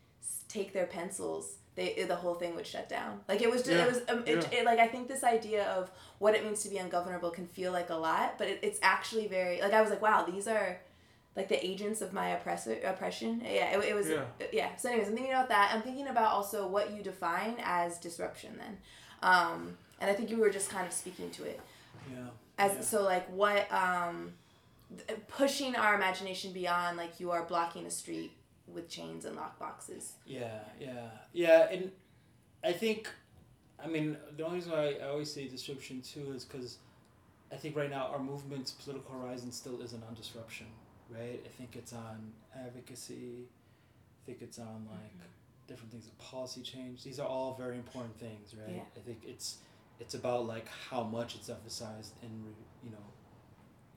take 0.49 0.73
their 0.73 0.87
pencils, 0.87 1.57
they 1.75 2.05
the 2.07 2.15
whole 2.17 2.35
thing 2.35 2.55
would 2.55 2.67
shut 2.67 2.89
down. 2.89 3.21
Like 3.29 3.41
it 3.43 3.51
was 3.51 3.63
just, 3.63 3.73
Yeah, 3.73 3.85
it 3.87 3.89
was 3.89 4.01
um, 4.09 4.23
it, 4.27 4.49
yeah. 4.53 4.59
it, 4.61 4.65
like 4.65 4.79
I 4.79 4.87
think 4.87 5.09
this 5.09 5.25
idea 5.25 5.65
of 5.65 5.91
what 6.19 6.35
it 6.37 6.45
means 6.45 6.63
to 6.65 6.69
be 6.69 6.77
ungovernable 6.79 7.31
can 7.31 7.47
feel 7.47 7.73
like 7.73 7.91
a 7.91 7.95
lot, 7.97 8.37
but 8.39 8.47
it, 8.49 8.61
it's 8.63 8.79
actually 8.83 9.27
very 9.29 9.61
like 9.61 9.73
I 9.73 9.81
was 9.81 9.91
like, 9.91 10.03
wow, 10.03 10.25
these 10.25 10.47
are 10.47 10.79
like 11.37 11.49
the 11.49 11.65
agents 11.65 12.01
of 12.03 12.13
my 12.13 12.31
oppressor 12.31 12.77
oppression. 12.85 13.41
Yeah, 13.45 13.79
it, 13.79 13.85
it 13.91 13.95
was 13.95 14.09
Yeah. 14.09 14.25
yeah. 14.53 14.77
So 14.77 14.89
anyways, 14.91 15.09
I'm 15.09 15.15
thinking 15.15 15.33
about 15.33 15.49
that. 15.49 15.71
I'm 15.73 15.81
thinking 15.83 16.09
about 16.09 16.33
also 16.33 16.67
what 16.67 16.93
you 16.93 17.03
define 17.03 17.55
as 17.63 17.99
disruption 17.99 18.59
then. 18.59 18.79
Um, 19.23 19.77
and 20.01 20.11
I 20.11 20.15
think 20.15 20.31
you 20.31 20.39
were 20.39 20.51
just 20.51 20.71
kind 20.71 20.87
of 20.87 20.93
speaking 20.93 21.31
to 21.31 21.45
it 21.45 21.61
Yeah. 22.11 22.17
as 22.59 22.73
Yeah. 22.75 22.81
so 22.81 23.03
like 23.05 23.27
what 23.31 23.71
um 23.73 24.17
th- 24.23 24.33
pushing 25.29 25.77
our 25.77 25.95
imagination 25.95 26.53
beyond 26.53 26.97
like 26.97 27.21
you 27.21 27.31
are 27.31 27.45
blocking 27.45 27.87
a 27.87 27.91
street 27.91 28.33
with 28.67 28.89
chains 28.89 29.25
and 29.25 29.37
lockboxes 29.37 30.13
Yeah, 30.27 30.61
yeah, 30.81 31.09
yeah, 31.33 31.69
and 31.71 31.91
I 32.63 32.73
think, 32.73 33.09
I 33.83 33.89
mean, 33.89 34.17
the 34.37 34.45
only 34.45 34.57
reason 34.57 34.73
why 34.73 34.97
I 35.03 35.09
always 35.09 35.33
say 35.33 35.49
disruption 35.49 36.03
too 36.03 36.33
is 36.35 36.45
because 36.45 36.79
I 37.53 37.57
think 37.57 37.77
right 37.77 37.91
now 37.91 38.09
our 38.13 38.19
movement's 38.19 38.73
political 38.73 39.13
horizon 39.19 39.51
still 39.51 39.81
isn't 39.83 40.03
on 40.05 40.15
disruption, 40.15 40.67
right? 41.09 41.41
I 41.45 41.49
think 41.49 41.77
it's 41.77 41.93
on 41.93 42.33
advocacy. 42.55 43.47
I 43.47 44.27
think 44.27 44.39
it's 44.43 44.59
on 44.59 44.87
like 44.91 45.01
mm-hmm. 45.01 45.67
different 45.67 45.91
things 45.91 46.07
of 46.07 46.17
policy 46.19 46.63
change. 46.63 47.03
These 47.03 47.19
are 47.19 47.27
all 47.27 47.55
very 47.59 47.77
important 47.77 48.17
things, 48.19 48.55
right? 48.55 48.77
Yeah. 48.77 48.83
I 48.97 49.01
think 49.01 49.23
it's 49.27 49.59
it's 49.99 50.15
about 50.15 50.47
like 50.47 50.67
how 50.69 51.03
much 51.03 51.35
it's 51.35 51.49
emphasized 51.49 52.15
in 52.23 52.31
re- 52.45 52.53
you 52.85 52.91
know, 52.91 53.05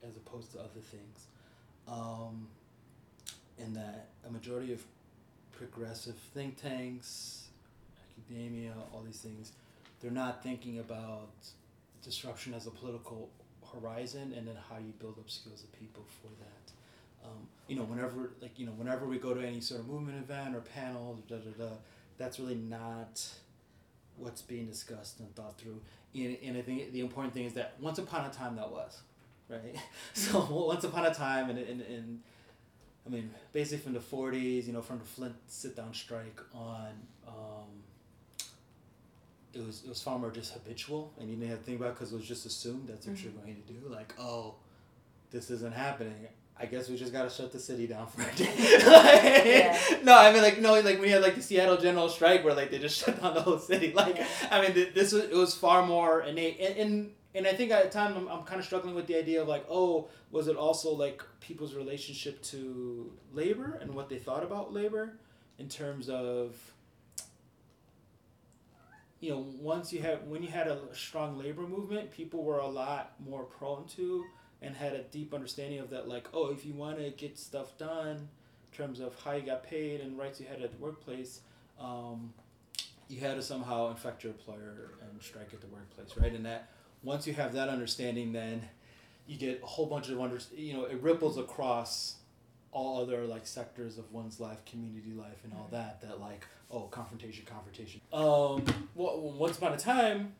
as 0.08 0.16
opposed 0.16 0.52
to 0.52 0.58
other 0.58 0.80
things, 0.80 1.26
um, 1.88 2.48
and 3.58 3.74
that 3.76 4.08
a 4.26 4.30
majority 4.30 4.72
of 4.72 4.82
progressive 5.52 6.16
think 6.34 6.60
tanks, 6.60 7.48
academia, 8.18 8.72
all 8.92 9.02
these 9.02 9.20
things, 9.20 9.52
they're 10.00 10.10
not 10.10 10.42
thinking 10.42 10.78
about 10.78 11.30
disruption 12.02 12.54
as 12.54 12.66
a 12.66 12.70
political 12.70 13.30
horizon 13.72 14.34
and 14.36 14.46
then 14.46 14.56
how 14.68 14.76
you 14.78 14.92
build 14.98 15.18
up 15.18 15.30
skills 15.30 15.62
of 15.62 15.72
people 15.72 16.04
for 16.20 16.28
that. 16.38 17.26
Um, 17.26 17.48
you 17.68 17.76
know, 17.76 17.84
whenever 17.84 18.32
like 18.42 18.58
you 18.58 18.66
know, 18.66 18.72
whenever 18.72 19.06
we 19.06 19.18
go 19.18 19.32
to 19.32 19.40
any 19.40 19.60
sort 19.60 19.80
of 19.80 19.88
movement 19.88 20.18
event 20.18 20.54
or 20.54 20.60
panel, 20.60 21.18
da 21.28 21.36
da 21.36 21.64
da, 21.64 21.70
that's 22.18 22.38
really 22.38 22.56
not 22.56 23.26
what's 24.16 24.42
being 24.42 24.66
discussed 24.66 25.20
and 25.20 25.34
thought 25.34 25.58
through. 25.58 25.80
And, 26.14 26.36
and 26.44 26.56
I 26.56 26.62
think 26.62 26.92
the 26.92 27.00
important 27.00 27.34
thing 27.34 27.44
is 27.44 27.54
that 27.54 27.74
once 27.80 27.98
upon 27.98 28.26
a 28.26 28.32
time 28.32 28.56
that 28.56 28.70
was, 28.70 29.00
right? 29.48 29.76
so 30.14 30.46
once 30.50 30.84
upon 30.84 31.06
a 31.06 31.14
time, 31.14 31.50
and 31.50 31.58
and, 31.58 31.80
and 31.82 32.20
I 33.06 33.10
mean, 33.10 33.30
basically 33.52 33.78
from 33.78 33.92
the 33.92 34.00
'40s, 34.00 34.66
you 34.66 34.72
know, 34.72 34.82
from 34.82 34.98
the 34.98 35.04
Flint 35.04 35.34
sit-down 35.46 35.92
strike 35.94 36.40
on, 36.54 36.92
um, 37.26 37.82
it 39.52 39.64
was 39.64 39.82
it 39.84 39.88
was 39.88 40.02
far 40.02 40.18
more 40.18 40.30
just 40.30 40.52
habitual, 40.52 41.12
and 41.18 41.28
you 41.28 41.36
didn't 41.36 41.50
have 41.50 41.58
to 41.60 41.64
think 41.64 41.78
about 41.78 41.90
it 41.90 41.94
because 41.94 42.12
it, 42.12 42.16
was 42.16 42.26
just 42.26 42.46
assumed 42.46 42.88
that's 42.88 43.06
what 43.06 43.22
you're 43.22 43.32
going 43.32 43.56
to 43.66 43.72
do. 43.72 43.88
Like, 43.88 44.14
oh, 44.18 44.54
this 45.30 45.50
isn't 45.50 45.74
happening. 45.74 46.28
I 46.58 46.66
guess 46.66 46.88
we 46.88 46.96
just 46.96 47.12
gotta 47.12 47.28
shut 47.30 47.50
the 47.50 47.58
city 47.58 47.88
down 47.88 48.06
for 48.06 48.22
a 48.22 48.34
day. 48.36 48.46
Like, 48.86 49.44
Yeah. 49.44 49.80
No, 50.04 50.16
I 50.16 50.32
mean 50.32 50.42
like 50.42 50.60
no, 50.60 50.78
like 50.80 51.00
we 51.00 51.10
had 51.10 51.20
like 51.22 51.34
the 51.34 51.42
Seattle 51.42 51.76
General 51.76 52.08
Strike 52.08 52.44
where 52.44 52.54
like 52.54 52.70
they 52.70 52.78
just 52.78 53.04
shut 53.04 53.20
down 53.20 53.34
the 53.34 53.42
whole 53.42 53.58
city. 53.58 53.92
Like 53.92 54.16
Yeah. 54.16 54.26
I 54.50 54.60
mean, 54.60 54.72
th- 54.72 54.94
this 54.94 55.12
was 55.12 55.24
it 55.24 55.34
was 55.34 55.54
far 55.54 55.84
more 55.84 56.20
innate, 56.22 56.60
and 56.60 56.76
and, 56.76 57.10
and 57.34 57.46
I 57.46 57.52
think 57.52 57.72
at 57.72 57.84
the 57.84 57.90
time 57.90 58.16
I'm, 58.16 58.28
I'm 58.28 58.44
kind 58.44 58.60
of 58.60 58.66
struggling 58.66 58.94
with 58.94 59.06
the 59.06 59.16
idea 59.16 59.42
of 59.42 59.48
like, 59.48 59.64
oh, 59.68 60.08
was 60.30 60.48
it 60.48 60.56
also 60.56 60.92
like 60.92 61.22
people's 61.40 61.74
relationship 61.74 62.42
to 62.44 63.12
labor 63.32 63.78
and 63.80 63.94
what 63.94 64.08
they 64.08 64.18
thought 64.18 64.42
about 64.42 64.72
labor, 64.72 65.14
in 65.58 65.68
terms 65.68 66.08
of. 66.08 66.56
You 69.20 69.30
know, 69.30 69.46
once 69.58 69.90
you 69.90 70.02
had 70.02 70.28
when 70.28 70.42
you 70.42 70.50
had 70.50 70.68
a 70.68 70.80
strong 70.92 71.38
labor 71.38 71.62
movement, 71.62 72.10
people 72.10 72.44
were 72.44 72.58
a 72.58 72.66
lot 72.66 73.14
more 73.26 73.44
prone 73.44 73.86
to 73.96 74.24
and 74.60 74.76
had 74.76 74.92
a 74.92 75.02
deep 75.04 75.32
understanding 75.32 75.78
of 75.78 75.90
that. 75.90 76.08
Like, 76.08 76.28
oh, 76.34 76.50
if 76.50 76.66
you 76.66 76.74
want 76.74 76.98
to 76.98 77.10
get 77.10 77.38
stuff 77.38 77.76
done, 77.78 78.16
in 78.16 78.76
terms 78.76 79.00
of 79.00 79.18
how 79.22 79.32
you 79.32 79.42
got 79.42 79.62
paid 79.62 80.00
and 80.00 80.18
rights 80.18 80.40
you 80.40 80.46
had 80.46 80.60
at 80.60 80.72
the 80.72 80.76
workplace, 80.78 81.40
um, 81.80 82.32
you 83.08 83.20
had 83.20 83.36
to 83.36 83.42
somehow 83.42 83.90
infect 83.90 84.24
your 84.24 84.32
employer 84.32 84.92
and 85.00 85.22
strike 85.22 85.50
at 85.52 85.60
the 85.60 85.66
workplace, 85.68 86.16
right? 86.18 86.32
And 86.32 86.44
that 86.44 86.68
once 87.04 87.26
you 87.26 87.34
have 87.34 87.52
that 87.52 87.68
understanding, 87.68 88.32
then 88.32 88.68
you 89.26 89.36
get 89.36 89.62
a 89.62 89.66
whole 89.66 89.86
bunch 89.86 90.08
of 90.08 90.20
under, 90.20 90.38
you 90.56 90.72
know, 90.72 90.84
it 90.84 91.00
ripples 91.00 91.38
across 91.38 92.16
all 92.72 93.00
other 93.00 93.24
like 93.24 93.46
sectors 93.46 93.98
of 93.98 94.12
one's 94.12 94.40
life, 94.40 94.64
community 94.64 95.12
life, 95.12 95.38
and 95.44 95.52
all 95.54 95.68
that. 95.70 96.00
That 96.02 96.20
like, 96.20 96.46
oh, 96.70 96.82
confrontation, 96.82 97.44
confrontation. 97.46 98.00
Um, 98.12 98.64
well, 98.94 99.20
once 99.20 99.56
upon 99.56 99.72
a 99.72 99.78
time, 99.78 100.32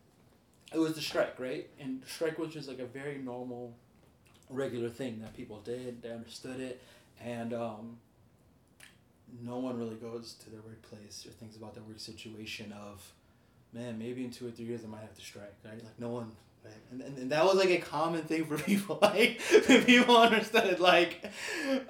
it 0.73 0.77
was 0.77 0.95
the 0.95 1.01
strike, 1.01 1.39
right? 1.39 1.69
And 1.79 2.01
strike 2.05 2.37
was 2.37 2.53
just 2.53 2.67
like 2.67 2.79
a 2.79 2.85
very 2.85 3.17
normal, 3.17 3.73
regular 4.49 4.89
thing 4.89 5.21
that 5.21 5.35
people 5.35 5.59
did. 5.61 6.01
They 6.01 6.11
understood 6.11 6.59
it, 6.59 6.81
and 7.23 7.53
um, 7.53 7.97
no 9.43 9.57
one 9.57 9.77
really 9.77 9.95
goes 9.95 10.33
to 10.43 10.49
their 10.49 10.61
workplace 10.61 11.25
or 11.25 11.31
thinks 11.31 11.55
about 11.55 11.73
their 11.73 11.83
work 11.83 11.99
situation 11.99 12.73
of, 12.73 13.11
man, 13.73 13.97
maybe 13.97 14.23
in 14.23 14.31
two 14.31 14.47
or 14.47 14.51
three 14.51 14.65
years 14.65 14.81
I 14.83 14.87
might 14.87 15.01
have 15.01 15.15
to 15.15 15.21
strike, 15.21 15.55
right? 15.63 15.83
Like 15.83 15.99
no 15.99 16.09
one, 16.09 16.31
And, 16.91 17.01
and, 17.01 17.17
and 17.17 17.31
that 17.31 17.43
was 17.43 17.55
like 17.55 17.69
a 17.69 17.77
common 17.77 18.21
thing 18.23 18.45
for 18.45 18.57
people. 18.71 18.99
Like 19.01 19.39
people 19.85 20.17
understood 20.17 20.79
like 20.79 21.25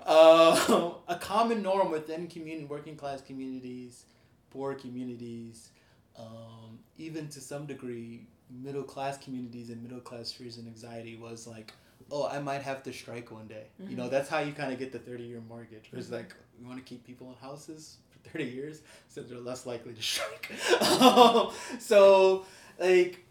uh, 0.06 0.92
a 1.08 1.16
common 1.16 1.62
norm 1.62 1.92
within 1.92 2.28
community, 2.28 2.66
working 2.66 2.96
class 2.96 3.22
communities, 3.22 4.06
poor 4.52 4.74
communities, 4.74 5.70
um, 6.18 6.80
even 6.98 7.28
to 7.30 7.42
some 7.42 7.66
degree, 7.66 8.28
middle 8.50 8.84
class 8.84 9.18
communities 9.18 9.70
and 9.70 9.82
middle 9.84 10.00
class 10.00 10.32
fears 10.32 10.58
and 10.58 10.68
anxiety 10.68 11.16
was 11.16 11.46
like, 11.48 11.74
oh, 12.12 12.28
I 12.28 12.40
might 12.40 12.62
have 12.62 12.84
to 12.84 12.94
strike 12.94 13.32
one 13.32 13.48
day. 13.48 13.66
You 13.90 13.96
know, 13.96 14.04
Mhm. 14.04 14.12
that's 14.12 14.30
how 14.30 14.40
you 14.40 14.54
kind 14.54 14.72
of 14.72 14.80
get 14.80 14.92
the 14.92 15.00
30 15.00 15.24
year 15.24 15.42
mortgage. 15.48 15.90
It's 15.94 16.12
like, 16.12 16.34
you 16.60 16.66
want 16.66 16.78
to 16.80 16.84
keep 16.86 17.04
people 17.06 17.28
in 17.30 17.36
houses 17.36 17.98
for 18.12 18.30
30 18.30 18.46
years 18.46 18.82
so 19.10 19.22
they're 19.22 19.40
less 19.40 19.66
likely 19.66 19.94
to 19.94 20.02
strike. 20.14 20.52
um, 21.02 21.52
so, 21.80 22.46
like, 22.80 23.25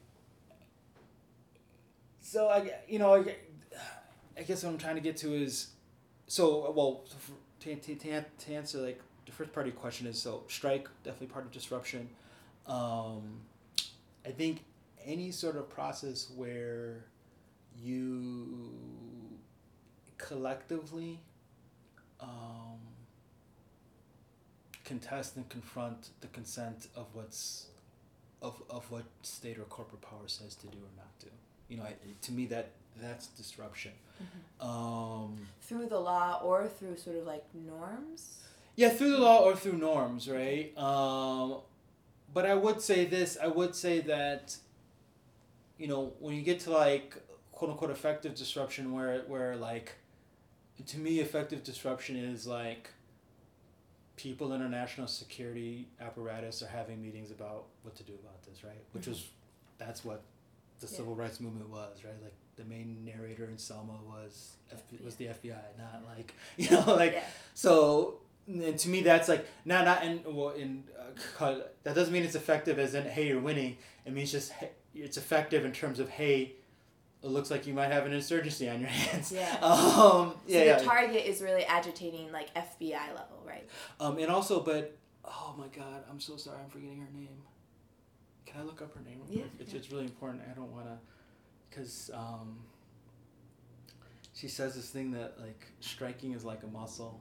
so 2.35 2.49
I, 2.49 2.69
you 2.89 2.99
know, 2.99 3.15
I, 3.15 3.37
I 4.37 4.43
guess 4.43 4.65
what 4.65 4.71
I'm 4.71 4.79
trying 4.79 4.97
to 4.97 5.01
get 5.01 5.17
to 5.19 5.33
is, 5.33 5.69
so, 6.27 6.73
well, 6.73 7.05
to, 7.61 7.77
to, 7.77 7.95
to, 7.97 8.25
to 8.41 8.53
answer, 8.53 8.79
like, 8.79 9.01
the 9.25 9.31
first 9.31 9.53
part 9.53 9.69
of 9.69 9.73
your 9.73 9.81
question 9.81 10.09
is, 10.09 10.21
so, 10.21 10.43
strike, 10.49 10.89
definitely 11.05 11.29
part 11.29 11.45
of 11.45 11.53
disruption. 11.53 12.09
Um, 12.67 13.41
I 14.27 14.31
think 14.31 14.65
any 15.05 15.31
sort 15.31 15.55
of 15.55 15.71
process 15.71 16.29
where 16.35 17.05
you 17.81 18.73
collectively 20.19 21.21
um, 22.21 22.81
contest 24.85 25.37
and 25.37 25.49
confront 25.49 26.11
the 26.21 26.29
consent 26.29 26.89
of 26.97 27.07
what's 27.13 27.69
of, 28.43 28.61
of 28.69 28.91
what 28.91 29.05
state 29.23 29.59
or 29.59 29.65
corporate 29.65 30.03
power 30.03 30.27
says 30.27 30.55
to 30.57 30.67
do 30.67 30.77
or 30.79 30.93
not 30.97 31.19
do. 31.19 31.29
You 31.69 31.77
know, 31.79 31.85
I, 31.85 31.95
to 32.23 32.33
me 32.33 32.47
that 32.47 32.71
that's 33.01 33.27
disruption. 33.29 33.93
Um, 34.61 35.37
through 35.61 35.87
the 35.87 35.99
law 35.99 36.41
or 36.43 36.69
through 36.69 36.97
sort 36.97 37.17
of 37.17 37.27
like 37.27 37.45
norms 37.55 38.39
yeah, 38.77 38.89
through 38.89 39.11
the 39.13 39.19
law 39.19 39.41
or 39.45 39.55
through 39.55 39.79
norms, 39.79 40.29
right? 40.29 40.77
Um, 40.77 41.59
but 42.33 42.45
I 42.45 42.55
would 42.55 42.81
say 42.81 43.05
this. 43.05 43.37
I 43.41 43.47
would 43.47 43.75
say 43.77 44.01
that, 44.01 44.57
you 45.79 45.87
know, 45.87 46.13
when 46.19 46.35
you 46.35 46.43
get 46.43 46.59
to 46.61 46.71
like 46.71 47.17
quote 47.53 47.71
unquote 47.71 47.91
effective 47.91 48.35
disruption, 48.35 48.93
where 48.93 49.21
where 49.29 49.55
like, 49.57 49.93
to 50.87 50.99
me, 50.99 51.21
effective 51.21 51.63
disruption 51.63 52.17
is 52.17 52.47
like. 52.47 52.91
People 54.17 54.53
in 54.53 54.63
our 54.63 54.69
national 54.69 55.09
security 55.09 55.89
apparatus 56.01 56.63
are 56.63 56.69
having 56.69 57.03
meetings 57.03 57.33
about 57.33 57.65
what 57.83 57.97
to 57.97 58.05
do 58.05 58.13
about 58.15 58.41
this, 58.45 58.63
right? 58.63 58.83
Which 58.93 59.05
Mhm. 59.07 59.09
was, 59.09 59.27
that's 59.77 60.05
what, 60.05 60.23
the 60.85 60.91
Yeah. 60.93 60.97
civil 60.99 61.15
rights 61.15 61.41
movement 61.41 61.69
was, 61.71 62.05
right? 62.05 62.15
Like 62.23 62.35
the 62.57 62.65
main 62.65 63.05
narrator 63.05 63.47
in 63.47 63.59
Selma 63.59 63.95
was 64.07 64.57
F- 64.73 65.01
was 65.05 65.17
the 65.17 65.27
FBI, 65.27 65.57
not 65.79 66.03
like 66.17 66.35
you 66.57 66.71
know 66.71 66.85
like 66.95 67.13
yeah 67.15 67.25
so, 67.55 68.19
and 68.47 68.79
to 68.79 68.89
me, 68.89 69.01
that's 69.03 69.29
like 69.29 69.47
not 69.65 69.85
not 69.85 70.03
and 70.05 70.25
well, 70.27 70.51
in 70.51 70.85
uh, 71.41 71.55
that 71.83 71.95
doesn't 71.95 72.13
mean 72.13 72.23
it's 72.25 72.35
effective 72.35 72.79
as 72.79 72.95
in 72.95 73.05
hey 73.05 73.29
you're 73.29 73.41
winning. 73.41 73.77
It 74.07 74.13
means 74.13 74.31
just 74.33 74.53
hey, 74.53 74.71
it's 74.95 75.17
effective 75.17 75.65
in 75.65 75.73
terms 75.73 75.99
of 75.99 76.09
hey, 76.11 76.53
it 77.23 77.29
looks 77.29 77.51
like 77.51 77.67
you 77.67 77.75
might 77.75 77.91
have 77.91 78.05
an 78.07 78.13
insurgency 78.13 78.69
on 78.69 78.81
your 78.81 78.89
hands. 79.05 79.33
Yeah. 79.33 79.57
Um. 79.63 79.71
so 79.71 80.35
Yeah. 80.47 80.59
the 80.61 80.65
yeah. 80.67 80.79
target 80.79 81.27
is 81.27 81.41
really 81.43 81.65
agitating 81.65 82.31
like 82.33 82.53
fbi 82.55 83.09
level 83.09 83.43
right 83.47 83.67
um. 84.01 84.19
And 84.19 84.31
also, 84.31 84.61
but 84.61 84.97
oh 85.25 85.55
my 85.59 85.69
God, 85.69 86.05
I'm 86.11 86.21
so 86.21 86.37
sorry. 86.37 86.59
I'm 86.63 86.71
forgetting 86.71 86.99
her 87.01 87.09
name. 87.19 87.29
Can 88.47 88.61
I 88.61 88.65
look 88.65 88.83
up 88.83 88.95
her 88.95 89.01
name? 89.03 89.21
real 89.29 89.39
Yeah, 89.39 89.45
quick? 89.45 89.53
It's 89.61 89.75
it's 89.75 89.91
really 89.91 90.05
important. 90.05 90.43
I 90.51 90.55
don't 90.55 90.73
wanna, 90.73 90.99
cause 91.71 92.11
um. 92.15 92.59
She 94.35 94.49
says 94.49 94.75
this 94.75 94.91
thing 94.91 95.13
that 95.13 95.41
like 95.41 95.65
striking 95.79 96.33
is 96.33 96.45
like 96.45 96.65
a 96.65 96.67
muscle, 96.67 97.21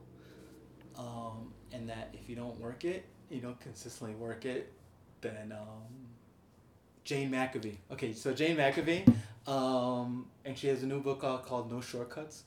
um, 0.98 1.52
and 1.72 1.88
that 1.88 2.12
if 2.12 2.28
you 2.28 2.34
don't 2.34 2.58
work 2.58 2.84
it, 2.84 3.04
you 3.30 3.40
don't 3.40 3.58
consistently 3.60 4.16
work 4.16 4.44
it, 4.44 4.72
then 5.20 5.52
um, 5.52 6.08
Jane 7.04 7.30
McAlevey. 7.30 7.76
Okay, 7.92 8.12
so 8.12 8.32
Jane 8.32 8.56
McAlevey, 8.56 9.06
um, 9.46 10.26
and 10.44 10.56
she 10.56 10.68
has 10.68 10.82
a 10.82 10.86
new 10.86 11.00
book 11.00 11.20
called, 11.20 11.44
called 11.44 11.70
No 11.70 11.80
Shortcuts 11.80 12.44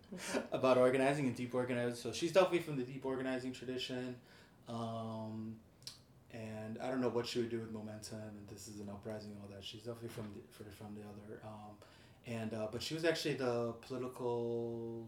about 0.52 0.78
organizing 0.78 1.26
and 1.26 1.36
deep 1.36 1.54
organizing. 1.54 1.96
So 1.96 2.12
she's 2.12 2.32
definitely 2.32 2.60
from 2.60 2.76
the 2.76 2.84
deep 2.84 3.04
organizing 3.04 3.52
tradition. 3.52 4.16
Um, 4.68 5.56
and 6.36 6.78
I 6.82 6.90
don't 6.90 7.00
know 7.00 7.08
what 7.08 7.26
she 7.26 7.38
would 7.38 7.50
do 7.50 7.58
with 7.60 7.72
momentum 7.72 8.20
and 8.20 8.48
this 8.48 8.68
is 8.68 8.80
an 8.80 8.88
uprising 8.88 9.30
and 9.30 9.40
all 9.42 9.48
that. 9.54 9.64
She's 9.64 9.80
definitely 9.80 10.10
from 10.10 10.30
the, 10.34 10.70
from 10.70 10.94
the 10.94 11.02
other. 11.02 11.40
Um, 11.44 11.76
and 12.26 12.52
uh, 12.52 12.66
but 12.70 12.82
she 12.82 12.94
was 12.94 13.04
actually 13.04 13.34
the 13.34 13.72
political 13.82 15.06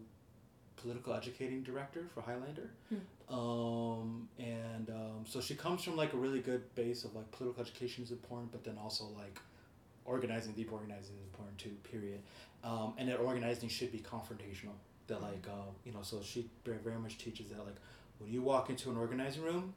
political 0.76 1.12
educating 1.12 1.62
director 1.62 2.04
for 2.14 2.22
Highlander. 2.22 2.70
Hmm. 2.88 3.34
Um, 3.34 4.28
and 4.38 4.88
um, 4.90 5.24
so 5.26 5.40
she 5.40 5.54
comes 5.54 5.82
from 5.82 5.96
like 5.96 6.12
a 6.14 6.16
really 6.16 6.40
good 6.40 6.74
base 6.74 7.04
of 7.04 7.14
like 7.14 7.30
political 7.32 7.62
education 7.62 8.04
is 8.04 8.10
important, 8.10 8.52
but 8.52 8.64
then 8.64 8.78
also 8.82 9.04
like 9.16 9.38
organizing, 10.04 10.52
deep 10.52 10.72
organizing 10.72 11.16
is 11.16 11.24
important 11.24 11.58
too. 11.58 11.76
Period. 11.90 12.20
Um, 12.64 12.94
and 12.96 13.08
that 13.08 13.16
organizing 13.16 13.68
should 13.68 13.92
be 13.92 13.98
confrontational. 13.98 14.76
That 15.08 15.20
like 15.20 15.46
uh, 15.48 15.70
you 15.84 15.92
know, 15.92 16.02
so 16.02 16.22
she 16.22 16.48
very, 16.64 16.78
very 16.78 16.98
much 16.98 17.18
teaches 17.18 17.48
that 17.50 17.58
like 17.58 17.76
when 18.18 18.32
you 18.32 18.42
walk 18.42 18.70
into 18.70 18.90
an 18.90 18.96
organizing 18.96 19.42
room, 19.42 19.74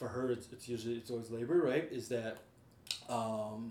for 0.00 0.08
her 0.08 0.30
it's, 0.30 0.48
it's 0.50 0.66
usually 0.66 0.96
it's 0.96 1.10
always 1.10 1.30
labor, 1.30 1.60
right? 1.60 1.86
Is 1.92 2.08
that 2.08 2.38
um, 3.10 3.70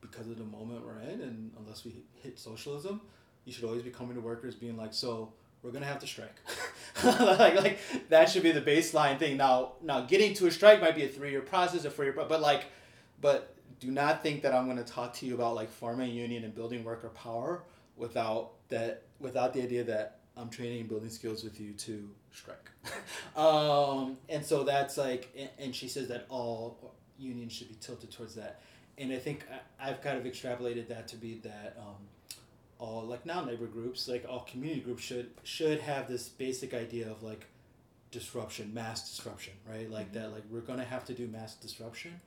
because 0.00 0.28
of 0.28 0.38
the 0.38 0.44
moment 0.44 0.86
we're 0.86 1.00
in, 1.00 1.20
and 1.22 1.50
unless 1.58 1.84
we 1.84 2.04
hit 2.22 2.38
socialism, 2.38 3.00
you 3.44 3.52
should 3.52 3.64
always 3.64 3.82
be 3.82 3.90
coming 3.90 4.14
to 4.14 4.20
workers 4.20 4.54
being 4.54 4.76
like, 4.76 4.94
so 4.94 5.32
we're 5.60 5.72
gonna 5.72 5.86
have 5.86 5.98
to 5.98 6.06
strike. 6.06 6.36
like 7.04 7.56
like 7.56 7.78
that 8.10 8.30
should 8.30 8.44
be 8.44 8.52
the 8.52 8.60
baseline 8.60 9.18
thing. 9.18 9.36
Now 9.36 9.72
now 9.82 10.02
getting 10.02 10.34
to 10.34 10.46
a 10.46 10.52
strike 10.52 10.80
might 10.80 10.94
be 10.94 11.02
a 11.02 11.08
three 11.08 11.32
year 11.32 11.40
process, 11.40 11.84
a 11.84 11.90
four 11.90 12.04
year, 12.04 12.14
but 12.16 12.40
like, 12.40 12.66
but 13.20 13.56
do 13.80 13.90
not 13.90 14.22
think 14.22 14.42
that 14.42 14.54
I'm 14.54 14.68
gonna 14.68 14.84
talk 14.84 15.14
to 15.14 15.26
you 15.26 15.34
about 15.34 15.56
like 15.56 15.68
forming 15.68 16.10
a 16.10 16.14
union 16.14 16.44
and 16.44 16.54
building 16.54 16.84
worker 16.84 17.08
power 17.08 17.64
without 17.96 18.52
that 18.68 19.02
without 19.18 19.52
the 19.52 19.62
idea 19.62 19.82
that 19.82 20.20
I'm 20.36 20.48
training 20.48 20.80
and 20.80 20.88
building 20.88 21.10
skills 21.10 21.44
with 21.44 21.60
you 21.60 21.72
to 21.72 22.10
strike. 22.32 22.70
um, 23.36 24.18
and 24.28 24.44
so 24.44 24.64
that's 24.64 24.96
like, 24.96 25.30
and, 25.38 25.50
and 25.58 25.74
she 25.74 25.88
says 25.88 26.08
that 26.08 26.26
all 26.28 26.94
unions 27.18 27.52
should 27.52 27.68
be 27.68 27.76
tilted 27.80 28.10
towards 28.10 28.34
that. 28.34 28.60
And 28.98 29.12
I 29.12 29.18
think 29.18 29.46
I, 29.80 29.90
I've 29.90 30.00
kind 30.00 30.18
of 30.18 30.24
extrapolated 30.24 30.88
that 30.88 31.08
to 31.08 31.16
be 31.16 31.40
that 31.44 31.76
um, 31.78 31.96
all 32.78 33.02
like 33.02 33.24
now 33.26 33.44
neighbor 33.44 33.66
groups, 33.66 34.08
like 34.08 34.24
all 34.28 34.40
community 34.40 34.80
groups 34.80 35.02
should 35.02 35.30
should 35.42 35.80
have 35.80 36.08
this 36.08 36.28
basic 36.28 36.74
idea 36.74 37.10
of 37.10 37.22
like 37.22 37.46
disruption, 38.10 38.72
mass 38.72 39.08
disruption, 39.08 39.52
right? 39.68 39.90
Like 39.90 40.12
that, 40.12 40.32
like 40.32 40.44
we're 40.50 40.60
gonna 40.60 40.84
have 40.84 41.04
to 41.06 41.14
do 41.14 41.26
mass 41.26 41.54
disruption. 41.54 42.20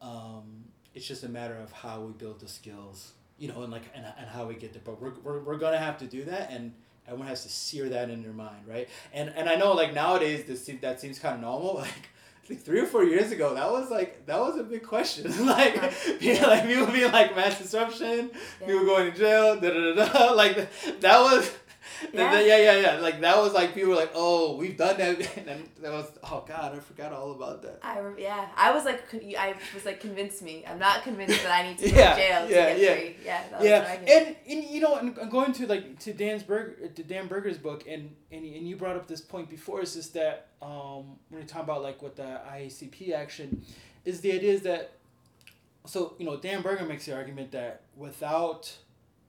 Um, 0.00 0.64
it's 0.94 1.06
just 1.06 1.24
a 1.24 1.28
matter 1.28 1.56
of 1.56 1.72
how 1.72 2.00
we 2.00 2.12
build 2.12 2.40
the 2.40 2.48
skills, 2.48 3.12
you 3.38 3.48
know, 3.48 3.62
and 3.62 3.72
like 3.72 3.84
and, 3.94 4.06
and 4.18 4.28
how 4.28 4.46
we 4.46 4.54
get 4.54 4.72
there. 4.72 4.82
But 4.84 5.00
we're, 5.00 5.12
we're, 5.22 5.40
we're 5.40 5.58
gonna 5.58 5.78
have 5.78 5.98
to 5.98 6.06
do 6.06 6.24
that, 6.24 6.50
and 6.50 6.72
everyone 7.06 7.28
has 7.28 7.42
to 7.44 7.48
sear 7.48 7.88
that 7.90 8.10
in 8.10 8.22
their 8.22 8.32
mind, 8.32 8.66
right? 8.66 8.88
And 9.12 9.30
and 9.36 9.48
I 9.48 9.56
know 9.56 9.72
like 9.72 9.94
nowadays 9.94 10.44
this 10.44 10.64
seem, 10.64 10.78
that 10.82 11.00
seems 11.00 11.18
kind 11.18 11.34
of 11.36 11.40
normal, 11.40 11.74
like. 11.76 11.88
Like 12.48 12.60
three 12.62 12.78
or 12.78 12.86
four 12.86 13.02
years 13.02 13.32
ago, 13.32 13.54
that 13.54 13.68
was 13.72 13.90
like 13.90 14.24
that 14.26 14.38
was 14.38 14.56
a 14.56 14.62
big 14.62 14.84
question. 14.84 15.26
Uh-huh. 15.32 15.44
like, 15.46 15.74
people, 16.20 16.46
like 16.48 16.64
people 16.64 16.86
being 16.86 17.10
like 17.10 17.34
mass 17.34 17.58
disruption, 17.58 18.30
Yeah. 18.60 18.66
people 18.68 18.84
going 18.86 19.10
to 19.10 19.18
jail, 19.18 19.58
da 19.60 19.68
da 19.68 19.94
da 19.96 20.12
da. 20.12 20.32
Like 20.42 20.54
that 21.00 21.18
was, 21.20 21.50
yeah. 22.12 22.32
Yeah. 22.32 22.40
yeah, 22.40 22.56
yeah, 22.58 22.80
yeah. 22.80 23.00
Like 23.00 23.20
that 23.20 23.36
was 23.36 23.52
like 23.52 23.74
people 23.74 23.90
were 23.90 23.96
like, 23.96 24.12
oh, 24.14 24.56
we've 24.56 24.76
done 24.76 24.98
that, 24.98 25.18
and 25.36 25.46
then 25.46 25.68
that 25.80 25.92
was 25.92 26.10
oh 26.24 26.44
god, 26.46 26.74
I 26.74 26.80
forgot 26.80 27.12
all 27.12 27.32
about 27.32 27.62
that. 27.62 27.78
I 27.82 28.00
yeah, 28.18 28.48
I 28.56 28.72
was 28.72 28.84
like, 28.84 29.02
I 29.14 29.54
was 29.74 29.84
like, 29.84 30.00
convince 30.00 30.42
me. 30.42 30.64
I'm 30.66 30.78
not 30.78 31.02
convinced 31.02 31.42
that 31.42 31.52
I 31.52 31.68
need 31.68 31.78
to 31.78 31.90
go 31.90 31.96
Yeah, 32.00 32.14
to 32.14 32.20
jail 32.20 32.46
to 32.46 32.52
yeah, 32.54 32.68
get 32.74 32.78
yeah. 32.78 32.94
free. 32.94 33.16
Yeah, 33.24 33.42
yeah, 33.62 33.78
what 33.78 33.88
I 33.88 33.96
did. 34.04 34.26
and, 34.26 34.36
and 34.48 34.64
you 34.64 34.80
know, 34.80 34.96
and 34.96 35.30
going 35.30 35.52
to 35.54 35.66
like 35.66 35.98
to 36.00 36.12
Dan's 36.12 36.42
Berg 36.42 36.94
to 36.94 37.02
Dan 37.02 37.26
Berger's 37.28 37.58
book, 37.58 37.84
and 37.88 38.14
and 38.30 38.44
and 38.44 38.68
you 38.68 38.76
brought 38.76 38.96
up 38.96 39.06
this 39.06 39.20
point 39.20 39.48
before 39.48 39.82
is 39.82 39.94
just 39.94 40.14
that 40.14 40.48
um 40.62 41.16
when 41.28 41.42
you 41.42 41.46
talk 41.46 41.62
about 41.62 41.82
like 41.82 42.02
what 42.02 42.16
the 42.16 42.40
IACP 42.50 43.12
action 43.12 43.62
is 44.04 44.20
the 44.20 44.32
idea 44.32 44.52
is 44.52 44.62
that 44.62 44.92
so 45.84 46.14
you 46.18 46.24
know 46.26 46.36
Dan 46.36 46.62
Berger 46.62 46.84
makes 46.84 47.06
the 47.06 47.14
argument 47.14 47.52
that 47.52 47.82
without 47.96 48.76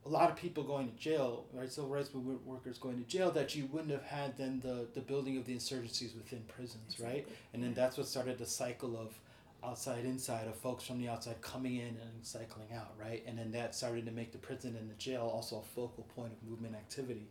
a 0.07 0.09
lot 0.13 0.29
of 0.29 0.35
people 0.35 0.63
going 0.63 0.89
to 0.89 0.95
jail, 0.97 1.45
right, 1.53 1.71
civil 1.71 1.89
rights 1.89 2.13
movement 2.13 2.45
workers 2.45 2.77
going 2.77 2.97
to 2.97 3.09
jail, 3.09 3.29
that 3.31 3.55
you 3.55 3.65
wouldn't 3.67 3.91
have 3.91 4.03
had 4.03 4.37
then 4.37 4.61
the 4.61 4.87
the 4.93 5.01
building 5.01 5.37
of 5.37 5.45
the 5.45 5.53
insurgencies 5.53 6.15
within 6.15 6.41
prisons, 6.47 6.99
right, 6.99 7.27
and 7.53 7.61
then 7.61 7.73
that's 7.73 7.97
what 7.97 8.07
started 8.07 8.37
the 8.37 8.45
cycle 8.45 8.97
of 8.97 9.19
outside 9.63 10.05
inside 10.05 10.47
of 10.47 10.55
folks 10.55 10.83
from 10.83 10.99
the 10.99 11.09
outside 11.09 11.41
coming 11.41 11.77
in 11.77 11.87
and 11.87 12.21
cycling 12.21 12.67
out 12.75 12.93
right? 12.99 13.23
And 13.25 13.39
then 13.39 13.51
that 13.53 13.73
started 13.73 14.05
to 14.05 14.11
make 14.11 14.31
the 14.31 14.37
prison 14.37 14.75
and 14.79 14.87
the 14.87 14.93
jail 14.95 15.29
also 15.33 15.57
a 15.57 15.63
focal 15.75 16.05
point 16.15 16.31
of 16.31 16.47
movement 16.47 16.75
activity. 16.75 17.27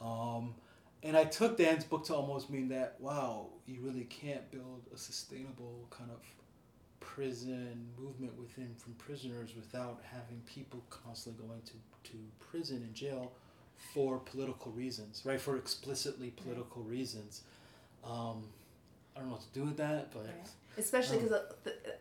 Um, 0.00 0.54
and 1.04 1.16
i 1.16 1.24
took 1.24 1.56
dan's 1.56 1.84
book 1.84 2.04
to 2.04 2.14
almost 2.14 2.50
mean 2.50 2.68
that 2.68 2.96
wow 2.98 3.46
you 3.66 3.78
really 3.82 4.04
can't 4.04 4.50
build 4.50 4.82
a 4.92 4.96
sustainable 4.96 5.86
kind 5.90 6.10
of 6.10 6.18
prison 7.14 7.86
movement 7.98 8.32
within 8.38 8.74
from 8.76 8.92
prisoners 8.94 9.50
without 9.54 10.00
having 10.10 10.40
people 10.46 10.82
constantly 10.90 11.46
going 11.46 11.60
to, 11.62 11.74
to 12.10 12.16
prison 12.40 12.78
and 12.78 12.94
jail 12.94 13.32
for 13.92 14.18
political 14.18 14.72
reasons 14.72 15.22
right 15.24 15.40
for 15.40 15.56
explicitly 15.56 16.30
political 16.30 16.82
reasons 16.82 17.42
um, 18.04 18.42
i 19.14 19.20
don't 19.20 19.28
know 19.28 19.34
what 19.34 19.42
to 19.42 19.58
do 19.58 19.64
with 19.64 19.76
that 19.76 20.12
but 20.12 20.26
Right. 20.26 20.48
Especially 20.76 21.18
because 21.18 21.38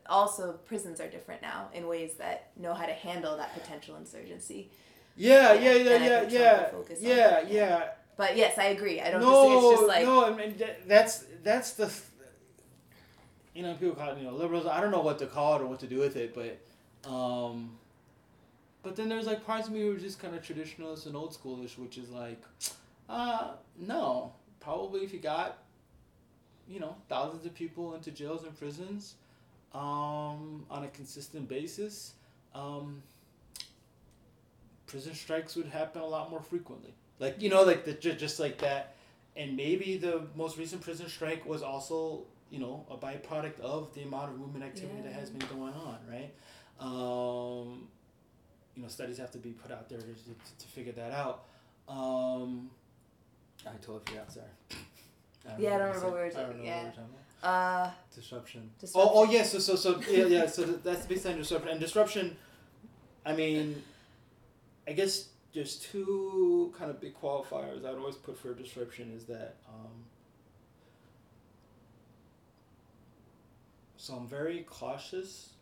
also 0.08 0.54
prisons 0.66 1.00
are 1.00 1.08
different 1.08 1.42
now 1.44 1.70
in 1.74 1.88
ways 1.88 2.14
that 2.16 2.50
know 2.60 2.74
how 2.74 2.88
to 2.88 2.94
handle 2.94 3.38
that 3.38 3.54
potential 3.54 3.96
insurgency. 3.98 4.72
Yeah, 5.16 5.54
Yeah, 5.54 5.74
yeah, 5.74 5.74
yeah, 5.74 6.06
yeah, 6.06 6.28
yeah, 6.28 6.72
will 6.72 6.80
focus 6.82 7.00
on 7.00 7.06
yeah, 7.08 7.42
yeah. 7.48 7.88
But 8.18 8.36
yes, 8.36 8.58
I 8.58 8.66
agree. 8.66 9.00
I 9.00 9.12
don't 9.12 9.22
No, 9.22 9.44
just 9.44 9.66
it's 9.66 9.80
just 9.80 9.88
like 9.88 10.06
no, 10.06 10.26
I 10.26 10.34
mean 10.36 10.56
that's 10.88 11.26
that's 11.44 11.74
the, 11.74 11.86
th- 11.86 12.02
you 13.54 13.64
know, 13.64 13.74
people 13.76 13.96
call 13.96 14.12
it 14.12 14.18
you 14.18 14.26
know 14.26 14.34
liberals. 14.34 14.66
I 14.66 14.82
don't 14.82 14.92
know 14.92 15.02
what 15.02 15.20
to 15.20 15.28
call 15.28 15.56
it 15.56 15.62
or 15.62 15.68
what 15.68 15.80
to 15.82 15.88
do 15.88 16.00
with 16.00 16.16
it, 16.16 16.36
but, 16.36 17.10
um, 17.10 17.72
but 18.82 18.96
then 18.96 19.10
there's 19.10 19.26
like 19.26 19.46
parts 19.46 19.68
of 19.68 19.74
me 19.74 19.82
who 19.82 19.96
are 19.96 20.00
just 20.00 20.20
kind 20.20 20.36
of 20.36 20.42
traditionalist 20.42 21.06
and 21.06 21.16
old 21.16 21.34
schoolish, 21.34 21.78
which 21.78 21.98
is 21.98 22.10
like, 22.10 22.42
uh, 23.10 23.52
no, 23.78 24.34
probably 24.60 25.02
if 25.02 25.14
you 25.14 25.20
got, 25.20 25.60
you 26.68 26.80
know, 26.80 26.96
thousands 27.10 27.46
of 27.46 27.54
people 27.54 27.94
into 27.96 28.12
jails 28.12 28.44
and 28.44 28.58
prisons, 28.58 29.16
um, 29.74 30.66
on 30.70 30.84
a 30.84 30.88
consistent 30.88 31.48
basis, 31.48 32.14
um, 32.54 33.02
prison 34.88 35.14
strikes 35.16 35.56
would 35.56 35.68
happen 35.68 36.02
a 36.02 36.06
lot 36.06 36.30
more 36.30 36.42
frequently. 36.42 36.94
Like 37.20 37.42
you 37.42 37.50
know, 37.50 37.64
like 37.64 37.86
the 37.86 37.94
just 37.94 38.40
like 38.40 38.58
that, 38.60 38.96
and 39.36 39.56
maybe 39.56 39.98
the 39.98 40.24
most 40.36 40.58
recent 40.58 40.82
prison 40.82 41.08
strike 41.08 41.46
was 41.46 41.62
also 41.62 42.24
you 42.54 42.60
know 42.60 42.86
a 42.90 42.96
byproduct 42.96 43.60
of 43.62 43.92
the 43.96 44.04
amount 44.04 44.32
of 44.32 44.38
movement 44.40 44.64
activity 44.64 45.02
that 45.02 45.12
has 45.12 45.32
been 45.32 45.46
going 45.50 45.74
on, 45.74 45.98
right? 46.08 46.32
Um, 46.80 47.88
you 48.76 48.84
know, 48.84 48.88
studies 48.88 49.18
have 49.18 49.32
to 49.32 49.40
be 49.40 49.50
put 49.50 49.72
out 49.72 49.90
there 49.90 49.98
to, 49.98 50.06
to, 50.06 50.12
to 50.60 50.68
figure 50.68 50.92
that 50.94 51.12
out. 51.12 51.46
Um, 51.90 52.70
I 53.66 53.72
totally 53.82 54.02
forgot. 54.06 54.32
Sorry. 54.32 54.46
I 55.50 55.60
Yeah, 55.60 55.76
I 55.76 55.78
don't 55.80 55.88
remember 55.88 56.10
where 56.12 56.22
we 56.22 56.28
were 56.28 56.32
said. 56.32 56.40
I 56.40 56.44
don't 56.44 56.52
talking- 56.54 56.66
yeah. 56.66 56.80
we 56.82 56.86
were 56.86 56.92
talking 56.92 57.10
about. 57.42 57.50
uh 57.50 57.92
Disruption. 58.14 58.70
Disruption. 58.80 59.12
Oh, 59.16 59.22
oh 59.22 59.32
yes. 59.32 59.52
so, 59.52 59.58
so, 59.58 59.76
so, 59.76 60.00
yeah, 60.08 60.26
yeah. 60.26 60.46
So 60.46 60.64
th- 60.64 60.78
that's 60.84 61.06
the 61.06 61.16
baseline 61.16 61.38
disruption. 61.38 61.70
And 61.70 61.80
disruption, 61.80 62.38
I 63.26 63.34
mean, 63.36 63.82
I 64.88 64.94
guess 64.94 65.30
there's 65.56 65.78
two 65.78 66.72
kind 66.78 66.92
of 66.92 67.02
big 67.02 67.16
qualifiers 67.20 67.84
I'd 67.84 67.96
always 67.96 68.16
put 68.16 68.38
for 68.38 68.54
disruption 68.54 69.12
is 69.16 69.26
that. 69.26 69.56
Um, 69.68 70.06
so 74.04 74.16
I'm 74.16 74.28
very 74.28 74.64
cautious, 74.64 75.54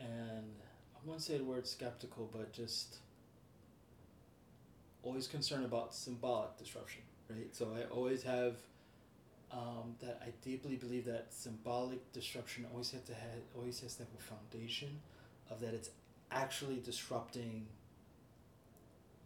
and 0.00 0.08
I 0.08 0.98
wouldn't 1.04 1.22
say 1.22 1.38
the 1.38 1.44
word 1.44 1.68
skeptical, 1.68 2.28
but 2.32 2.52
just 2.52 2.96
always 5.04 5.28
concerned 5.28 5.64
about 5.64 5.94
symbolic 5.94 6.58
disruption, 6.58 7.02
right? 7.30 7.54
So 7.54 7.68
I 7.76 7.84
always 7.94 8.24
have 8.24 8.56
um, 9.52 9.94
that 10.00 10.20
I 10.20 10.32
deeply 10.42 10.74
believe 10.74 11.04
that 11.04 11.26
symbolic 11.30 12.12
disruption 12.12 12.66
always 12.72 12.90
has 12.90 13.02
to 13.02 13.14
have 13.14 13.42
always 13.56 13.78
has 13.82 13.94
to 13.94 14.02
have 14.02 14.12
a 14.18 14.22
foundation 14.22 14.98
of 15.48 15.60
that 15.60 15.74
it's 15.74 15.90
actually 16.32 16.82
disrupting 16.84 17.66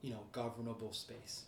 you 0.03 0.11
know 0.11 0.21
governable 0.33 0.93
space 0.93 1.45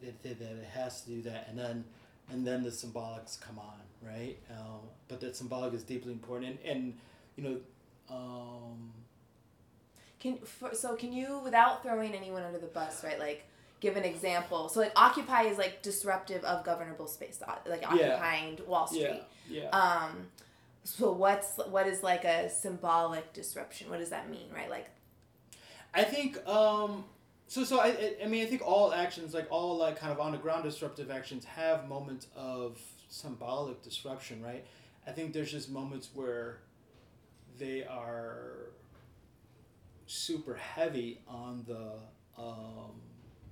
that, 0.00 0.22
that, 0.22 0.38
that 0.38 0.52
it 0.52 0.68
has 0.72 1.00
to 1.00 1.10
do 1.10 1.22
that 1.22 1.48
and 1.50 1.58
then 1.58 1.84
and 2.30 2.46
then 2.46 2.62
the 2.62 2.70
symbolics 2.70 3.40
come 3.40 3.58
on 3.58 3.80
right 4.02 4.38
um, 4.50 4.80
but 5.08 5.20
that 5.20 5.36
symbolic 5.36 5.72
is 5.74 5.82
deeply 5.82 6.12
important 6.12 6.58
and, 6.64 6.76
and 6.76 6.94
you 7.36 7.44
know 7.44 7.56
um, 8.08 8.92
Can 10.20 10.38
for, 10.38 10.74
so 10.74 10.94
can 10.94 11.12
you 11.12 11.40
without 11.42 11.82
throwing 11.82 12.14
anyone 12.14 12.42
under 12.42 12.58
the 12.58 12.66
bus, 12.66 13.02
right? 13.04 13.18
Like 13.18 13.44
give 13.80 13.96
an 13.96 14.04
example. 14.04 14.68
So 14.68 14.80
like 14.80 14.92
Occupy 14.96 15.42
is 15.42 15.58
like 15.58 15.82
disruptive 15.82 16.42
of 16.44 16.64
governable 16.64 17.08
space, 17.08 17.42
uh, 17.46 17.56
like 17.66 17.84
occupying 17.86 18.58
Wall 18.66 18.86
Street. 18.86 19.22
Yeah. 19.48 19.62
Yeah. 19.62 19.68
Um, 19.70 20.28
so 20.84 21.12
what's 21.12 21.58
what 21.68 21.86
is 21.86 22.02
like 22.02 22.24
a 22.24 22.48
symbolic 22.48 23.32
disruption? 23.32 23.90
What 23.90 23.98
does 23.98 24.10
that 24.10 24.30
mean, 24.30 24.48
right? 24.54 24.70
Like, 24.70 24.88
I 25.92 26.04
think 26.04 26.46
um, 26.48 27.04
so. 27.48 27.64
So 27.64 27.80
I, 27.80 28.14
I- 28.22 28.26
mean, 28.26 28.42
I 28.42 28.46
think 28.46 28.62
all 28.64 28.92
actions, 28.92 29.34
like 29.34 29.46
all 29.50 29.76
like 29.76 29.98
kind 29.98 30.12
of 30.12 30.20
on 30.20 30.32
the 30.32 30.38
ground 30.38 30.64
disruptive 30.64 31.10
actions, 31.10 31.44
have 31.44 31.88
moments 31.88 32.26
of 32.36 32.78
symbolic 33.08 33.82
disruption, 33.82 34.42
right? 34.42 34.64
I 35.06 35.12
think 35.12 35.32
there's 35.32 35.52
just 35.52 35.70
moments 35.70 36.10
where 36.14 36.58
they 37.58 37.84
are 37.84 38.70
super 40.06 40.54
heavy 40.54 41.20
on 41.26 41.64
the 41.66 41.92
um, 42.40 43.00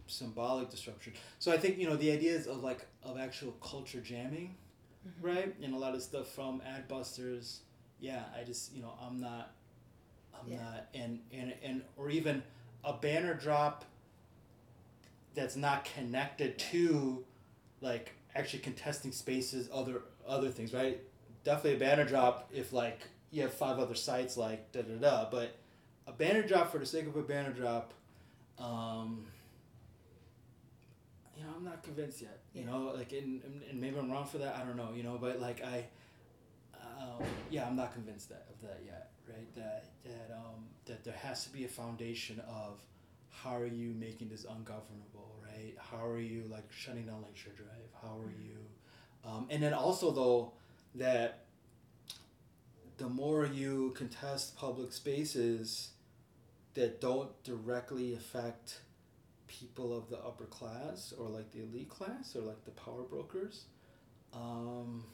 symbolic 0.07 0.71
disruption. 0.71 1.13
So 1.39 1.53
I 1.53 1.59
think 1.59 1.79
you 1.79 1.89
know 1.89 1.97
the 1.97 2.11
ideas 2.13 2.47
of 2.47 2.63
like 2.63 2.87
of 3.03 3.19
actual 3.19 3.53
culture 3.63 4.01
jamming, 4.01 4.55
right? 5.21 5.55
And 5.63 5.75
a 5.75 5.79
lot 5.79 5.95
of 5.95 6.03
stuff 6.03 6.29
from 6.29 6.63
Adbusters. 6.63 7.59
Yeah, 8.01 8.25
I 8.39 8.45
just 8.45 8.75
you 8.75 8.83
know 8.83 8.93
I'm 9.05 9.21
not, 9.21 9.53
I'm 10.35 10.51
Yeah. 10.53 10.59
not, 10.59 10.87
and 10.95 11.21
and 11.33 11.55
and 11.63 11.83
or 11.97 12.11
even 12.11 12.43
a 12.85 12.93
banner 12.93 13.35
drop. 13.35 13.85
That's 15.35 15.57
not 15.57 15.85
connected 15.85 16.59
to, 16.71 17.25
like 17.81 18.13
actually 18.37 18.61
contesting 18.61 19.13
spaces, 19.13 19.69
other 19.73 20.03
other 20.27 20.49
things, 20.51 20.73
right? 20.73 21.01
Definitely 21.43 21.75
a 21.75 21.79
banner 21.81 22.05
drop 22.05 22.51
if 22.53 22.73
like 22.73 23.01
you 23.31 23.43
have 23.43 23.53
five 23.53 23.79
other 23.79 23.95
sites 23.97 24.37
like 24.37 24.71
da 24.73 24.83
da 24.83 24.95
da, 24.95 25.31
but 25.31 25.57
a 26.07 26.13
banner 26.13 26.43
drop 26.43 26.71
for 26.71 26.79
the 26.79 26.87
sake 26.87 27.07
of 27.07 27.17
a 27.17 27.23
banner 27.23 27.51
drop, 27.53 27.93
um, 28.59 29.25
you 31.37 31.43
know, 31.45 31.51
I'm 31.57 31.65
not 31.65 31.83
convinced 31.83 32.23
yet. 32.23 32.41
You 32.55 32.63
Yeah. 32.63 32.71
know, 32.71 32.93
like, 32.97 33.13
and, 33.13 33.43
and, 33.69 33.81
maybe 33.81 33.99
I'm 33.99 34.11
wrong 34.11 34.27
for 34.27 34.39
that. 34.39 34.55
I 34.57 34.65
don't 34.65 34.77
know. 34.77 34.91
You 34.95 35.03
know, 35.03 35.19
but 35.21 35.41
like 35.41 35.63
I, 35.65 35.87
um, 36.75 37.25
yeah, 37.51 37.67
I'm 37.67 37.77
not 37.77 37.93
convinced 37.93 38.29
that 38.29 38.47
of 38.51 38.61
that 38.63 38.81
yet. 38.87 39.11
Right? 39.29 39.55
That 39.57 39.87
that 40.05 40.37
um 40.37 40.67
that 40.87 41.05
there 41.05 41.15
has 41.15 41.45
to 41.45 41.51
be 41.51 41.65
a 41.65 41.69
foundation 41.69 42.41
of 42.49 42.81
how 43.31 43.57
are 43.57 43.67
you 43.67 43.95
making 43.99 44.29
this 44.29 44.45
ungovernable, 44.45 45.37
right? 45.43 45.75
How 45.79 46.07
are 46.07 46.21
you 46.21 46.45
like 46.51 46.71
shutting 46.71 47.07
down 47.07 47.23
Lakeshore 47.25 47.53
Drive? 47.57 47.69
How 48.03 48.19
are 48.19 48.33
you, 48.43 48.59
um, 49.29 49.47
and 49.51 49.63
then 49.63 49.73
also 49.73 50.11
though 50.11 50.53
that 50.95 51.45
the 52.99 53.09
more 53.09 53.47
you 53.47 53.93
contest 53.97 54.57
public 54.57 54.93
spaces 54.93 55.91
that 56.75 57.01
don't 57.01 57.31
directly 57.43 58.15
affect 58.15 58.81
people 59.47 59.97
of 59.97 60.09
the 60.11 60.19
upper 60.19 60.45
class 60.45 61.13
or 61.19 61.29
like 61.29 61.51
the 61.53 61.61
elite 61.61 61.89
class 61.89 62.35
or 62.37 62.41
like 62.41 62.65
the 62.65 62.71
power 62.73 63.03
brokers 63.03 63.65
um, 64.33 65.05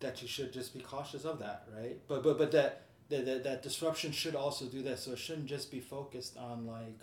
that 0.00 0.20
you 0.20 0.28
should 0.28 0.52
just 0.52 0.74
be 0.74 0.80
cautious 0.80 1.24
of 1.24 1.38
that 1.38 1.66
right 1.74 1.98
but 2.08 2.22
but 2.22 2.36
but 2.38 2.52
that 2.52 2.85
that, 3.08 3.24
that, 3.24 3.44
that 3.44 3.62
disruption 3.62 4.12
should 4.12 4.34
also 4.34 4.64
do 4.66 4.82
that 4.82 4.98
so 4.98 5.12
it 5.12 5.18
shouldn't 5.18 5.46
just 5.46 5.70
be 5.70 5.80
focused 5.80 6.36
on 6.36 6.66
like 6.66 7.00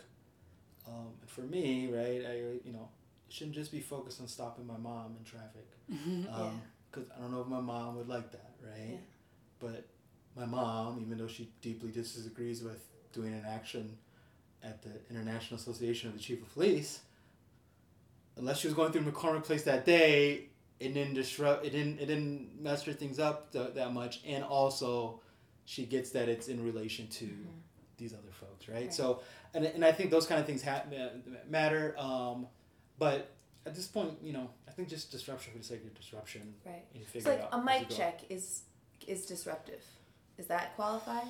um, 0.88 1.08
for 1.28 1.42
me 1.42 1.88
right 1.92 2.26
i 2.30 2.36
you 2.66 2.74
know 2.74 2.90
it 3.28 3.34
shouldn't 3.34 3.56
just 3.56 3.72
be 3.72 3.80
focused 3.80 4.20
on 4.22 4.28
stopping 4.28 4.68
my 4.68 4.78
mom 4.78 5.16
in 5.18 5.24
traffic 5.24 5.68
Yeah. 5.90 6.50
because 6.92 7.10
I 7.16 7.22
don't 7.22 7.32
know 7.32 7.42
if 7.42 7.48
my 7.48 7.60
mom 7.62 7.96
would 7.98 8.08
like 8.08 8.32
that, 8.32 8.52
right? 8.64 8.92
Yeah. 8.92 8.98
But 9.60 9.86
my 10.38 10.46
mom, 10.46 11.00
even 11.02 11.18
though 11.18 11.28
she 11.28 11.50
deeply 11.62 11.90
disagrees 11.92 12.62
with 12.62 12.86
doing 13.14 13.34
an 13.34 13.44
action 13.48 13.98
at 14.64 14.82
the 14.84 14.90
International 15.10 15.60
Association 15.60 16.10
of 16.10 16.16
the 16.16 16.22
Chief 16.22 16.42
of 16.42 16.54
Police, 16.54 17.00
unless 18.38 18.60
she 18.60 18.68
was 18.68 18.76
going 18.76 18.92
through 18.92 19.04
McCormick 19.04 19.44
Place 19.44 19.64
that 19.64 19.86
day, 19.86 20.46
it 20.80 20.94
didn't 20.94 21.14
disrupt. 21.16 21.66
It 21.66 21.72
didn't. 21.72 22.00
It 22.00 22.06
didn't 22.08 22.62
mess 22.62 22.84
her 22.84 22.94
things 22.94 23.20
up 23.20 23.52
th- 23.52 23.74
that 23.76 23.94
much, 23.94 24.22
and 24.28 24.44
also, 24.44 25.20
she 25.66 25.86
gets 25.86 26.12
that 26.12 26.30
it's 26.30 26.48
in 26.48 26.64
relation 26.64 27.08
to 27.08 27.30
these 27.98 28.14
other 28.14 28.32
folks, 28.32 28.68
right? 28.68 28.76
Right. 28.76 28.94
So, 28.94 29.22
and, 29.54 29.66
and 29.66 29.86
I 29.86 29.92
think 29.92 30.12
those 30.12 30.26
kind 30.26 30.40
of 30.42 30.48
things 30.48 30.64
ha- 30.64 30.84
matter. 31.50 31.96
Um, 31.98 32.48
but 33.00 33.32
at 33.66 33.76
this 33.76 33.88
point, 33.88 34.18
you 34.22 34.34
know, 34.34 34.50
I 34.68 34.72
think 34.72 34.90
just 34.90 35.12
disruption 35.12 35.54
for 35.54 35.60
the 35.60 35.64
sake 35.64 35.84
of 35.84 35.94
disruption. 35.94 36.54
right. 36.66 36.84
So 37.22 37.30
like 37.30 37.48
a 37.52 37.62
mic 37.62 37.90
check 37.90 38.22
is 38.30 38.64
is 39.08 39.26
disruptive. 39.26 39.84
Is 40.38 40.48
that 40.48 40.76
qualify? 40.76 41.22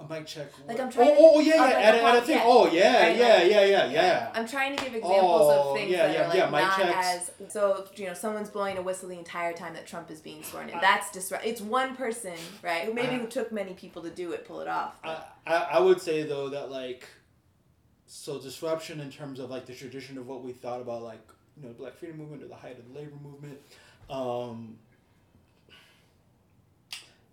A 0.00 0.08
mic 0.08 0.26
check. 0.26 0.48
Like, 0.66 0.80
I'm 0.80 0.90
trying 0.90 1.10
Oh, 1.10 1.14
to- 1.14 1.20
oh, 1.20 1.40
yeah, 1.40 1.54
yeah. 1.54 1.54
of, 1.54 1.60
like, 1.60 1.74
at, 1.84 1.94
a 1.94 1.98
a, 1.98 2.02
at 2.04 2.16
a 2.16 2.20
thing. 2.22 2.36
yeah. 2.36 2.42
Oh, 2.44 2.66
yeah, 2.66 3.02
Right, 3.02 3.16
yeah, 3.16 3.34
like- 3.34 3.50
yeah, 3.50 3.64
yeah, 3.64 3.86
yeah. 3.90 4.32
I'm 4.34 4.48
trying 4.48 4.76
to 4.76 4.82
give 4.84 4.94
examples 4.96 5.22
Oh, 5.22 5.70
of 5.70 5.76
things 5.76 5.90
yeah, 5.92 6.06
that 6.08 6.12
yeah, 6.14 6.24
are 6.24 6.28
like 6.28 6.36
yeah, 6.38 6.50
mic 6.50 6.60
not 6.62 6.76
checks. 6.78 7.30
as 7.46 7.52
so 7.52 7.86
you 7.94 8.06
know 8.06 8.14
someone's 8.14 8.50
blowing 8.50 8.78
a 8.78 8.82
whistle 8.82 9.08
the 9.10 9.18
entire 9.18 9.52
time 9.52 9.74
that 9.74 9.86
Trump 9.86 10.10
is 10.10 10.20
being 10.20 10.42
sworn 10.42 10.70
in. 10.70 10.78
That's 10.80 11.10
disrupt. 11.12 11.46
It's 11.46 11.60
one 11.60 11.94
person, 11.94 12.34
right? 12.62 12.82
Who 12.84 12.94
maybe 12.94 13.14
Uh, 13.14 13.18
who 13.20 13.26
took 13.28 13.52
many 13.52 13.74
people 13.74 14.02
to 14.02 14.10
do 14.10 14.32
it, 14.32 14.44
pull 14.44 14.60
it 14.60 14.66
off. 14.66 14.98
I, 15.04 15.22
I, 15.46 15.54
I 15.74 15.78
would 15.80 16.00
say 16.00 16.24
though 16.24 16.48
that 16.48 16.70
like, 16.70 17.06
so 18.06 18.40
disruption 18.40 18.98
in 18.98 19.10
terms 19.10 19.38
of 19.38 19.50
like 19.50 19.66
the 19.66 19.74
tradition 19.74 20.18
of 20.18 20.26
what 20.26 20.42
we 20.42 20.52
thought 20.52 20.80
about 20.80 21.02
like 21.02 21.20
you 21.56 21.68
know 21.68 21.74
Black 21.74 21.94
Freedom 21.96 22.16
Movement 22.18 22.42
or 22.42 22.48
the 22.48 22.56
height 22.56 22.76
of 22.78 22.92
the 22.92 22.98
labor 22.98 23.14
movement, 23.22 23.60
um, 24.10 24.78